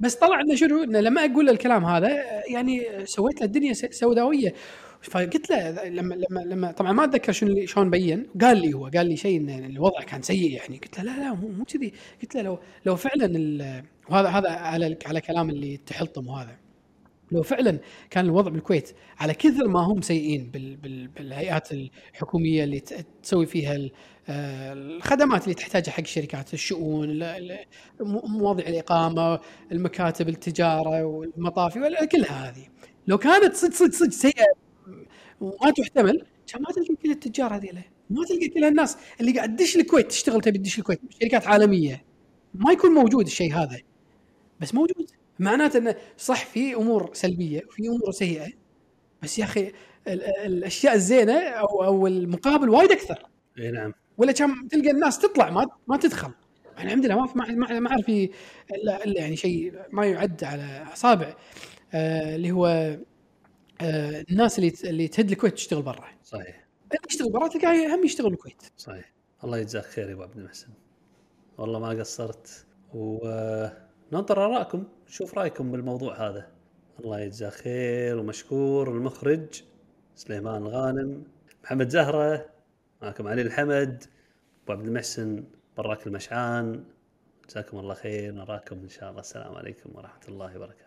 بس 0.00 0.14
طلع 0.14 0.40
إنه 0.40 0.54
شنو 0.54 0.82
إنه 0.82 1.00
لما 1.00 1.24
أقول 1.24 1.50
الكلام 1.50 1.84
هذا 1.84 2.08
يعني 2.48 3.06
سويت 3.06 3.40
له 3.40 3.46
الدنيا 3.46 3.72
سوداوية. 3.72 4.54
فقلت 5.04 5.50
له 5.50 5.84
لما 5.88 6.14
لما 6.14 6.40
لما 6.40 6.72
طبعا 6.72 6.92
ما 6.92 7.04
أتذكر 7.04 7.32
شنو 7.32 7.66
شلون 7.66 7.90
بين 7.90 8.26
قال 8.40 8.58
لي 8.58 8.74
هو 8.74 8.86
قال 8.86 9.06
لي 9.06 9.16
شيء 9.16 9.40
إن 9.40 9.64
الوضع 9.64 10.02
كان 10.02 10.22
سيء 10.22 10.50
يعني. 10.50 10.76
قلت 10.78 11.00
له 11.00 11.04
لا 11.04 11.20
لا 11.20 11.34
مو 11.34 11.48
مو 11.48 11.64
كذي. 11.64 11.92
قلت 12.22 12.34
له 12.34 12.42
لو 12.42 12.58
لو 12.86 12.96
فعلا 12.96 13.82
وهذا 14.10 14.28
هذا 14.28 14.50
على 14.50 14.98
على 15.06 15.20
كلام 15.20 15.50
اللي 15.50 15.76
تحلطم 15.76 16.28
وهذا. 16.28 16.56
لو 17.32 17.42
فعلا 17.42 17.78
كان 18.10 18.24
الوضع 18.24 18.50
بالكويت 18.50 18.90
على 19.18 19.34
كثر 19.34 19.68
ما 19.68 19.80
هم 19.80 20.00
سيئين 20.00 20.50
بال 20.50 20.76
بال 20.76 21.08
بالهيئات 21.08 21.72
الحكومية 21.72 22.64
اللي 22.64 22.80
تسوي 23.22 23.46
فيها 23.46 23.90
آه، 24.28 24.72
الخدمات 24.72 25.44
اللي 25.44 25.54
تحتاجها 25.54 25.92
حق 25.92 26.00
الشركات 26.00 26.54
الشؤون 26.54 27.22
مواضيع 28.00 28.66
الإقامة 28.66 29.40
المكاتب 29.72 30.28
التجارة 30.28 31.04
والمطافي 31.04 32.06
كلها 32.12 32.50
هذه. 32.50 32.66
لو 33.06 33.18
كانت 33.18 33.54
صدق 33.54 33.74
صدق 33.74 33.92
صدق 33.92 34.10
سيئة 34.10 34.64
وما 35.44 35.70
تحتمل. 35.70 36.26
كان 36.46 36.62
ما 36.62 36.68
تلقى 36.74 36.94
كل 37.02 37.10
التجار 37.10 37.56
هذيلا 37.56 37.82
ما 38.10 38.24
تلقى 38.24 38.48
كل 38.48 38.64
الناس. 38.64 38.96
اللي 39.20 39.32
قاعد 39.32 39.56
تدش 39.56 39.76
الكويت 39.76 40.06
تشتغل 40.06 40.40
تبي 40.40 40.58
تدش 40.58 40.78
الكويت 40.78 41.00
شركات 41.20 41.46
عالمية. 41.46 42.04
ما 42.54 42.72
يكون 42.72 42.90
موجود 42.90 43.26
الشيء 43.26 43.54
هذا. 43.54 43.78
بس 44.60 44.74
موجود. 44.74 45.10
معناته 45.38 45.78
إنه 45.78 45.94
صح 46.18 46.44
في 46.46 46.74
أمور 46.74 47.10
سلبية 47.12 47.62
وفي 47.68 47.82
أمور 47.88 48.10
سيئة. 48.12 48.48
بس 49.22 49.38
يا 49.38 49.44
أخي 49.44 49.60
ال- 49.66 49.72
ال- 50.08 50.46
الأشياء 50.46 50.94
الزينة 50.94 51.38
أو 51.38 51.84
أو 51.84 52.06
المقابل 52.06 52.68
وايد 52.70 52.92
أكثر. 52.92 53.26
إي 53.58 53.70
نعم. 53.70 53.92
ولا 54.18 54.32
كان 54.32 54.68
تلقى 54.68 54.90
الناس 54.90 55.18
تطلع 55.18 55.50
ما 55.50 55.66
ما 55.86 55.96
تدخل. 55.96 56.30
إحنا 56.78 56.90
عندنا 56.90 57.16
ما 57.16 57.26
في 57.26 57.38
ما- 57.38 57.80
ما 57.80 57.90
أعرف 57.90 58.04
في 58.06 58.30
الا 58.74 59.04
إلا 59.04 59.20
يعني 59.20 59.36
شيء 59.36 59.72
ما 59.92 60.06
يعد 60.06 60.44
على 60.44 60.86
اصابع 60.92 61.34
آه 61.94 62.36
اللي 62.36 62.50
هو 62.50 62.96
آه 63.80 64.24
الناس 64.30 64.58
اللي 64.58 64.72
اللي 64.84 65.08
تهد 65.08 65.30
الكويت 65.30 65.54
تشتغل 65.54 65.82
برا. 65.82 66.04
صحيح. 66.24 66.66
اللي 66.84 66.98
يشتغل 67.10 67.32
برا 67.32 67.48
تلقاه 67.48 67.94
هم 67.94 68.04
يشتغل 68.04 68.32
الكويت. 68.32 68.62
صحيح. 68.76 69.12
الله 69.44 69.58
يجزاك 69.58 69.84
خير 69.84 70.08
يا 70.08 70.14
أبو 70.14 70.22
عبد 70.22 70.36
المحسن. 70.36 70.68
والله 71.58 71.78
ما 71.78 71.88
قصرت. 71.88 72.66
وننطر 72.94 74.44
آرائكم 74.44 74.84
نشوف 75.08 75.38
رأيكم 75.38 75.72
بالموضوع 75.72 76.28
هذا. 76.28 76.48
الله 77.00 77.20
يجزاه 77.20 77.50
خير 77.50 78.18
ومشكور 78.18 78.90
المخرج 78.90 79.62
سليمان 80.14 80.62
الغانم 80.62 81.24
محمد 81.64 81.88
زهرة 81.88 82.50
معكم 83.02 83.28
علي 83.28 83.42
الحمد 83.42 84.04
أبو 84.64 84.72
عبد 84.72 84.86
المحسن 84.86 85.44
براك 85.76 86.06
المشعان. 86.06 86.84
جزاكم 87.48 87.78
الله 87.78 87.94
خير 87.94 88.32
نراكم 88.32 88.76
إن 88.76 88.88
شاء 88.88 89.10
الله. 89.10 89.20
السلام 89.20 89.54
عليكم 89.54 89.90
ورحمة 89.94 90.28
الله 90.28 90.56
وبركاته. 90.56 90.83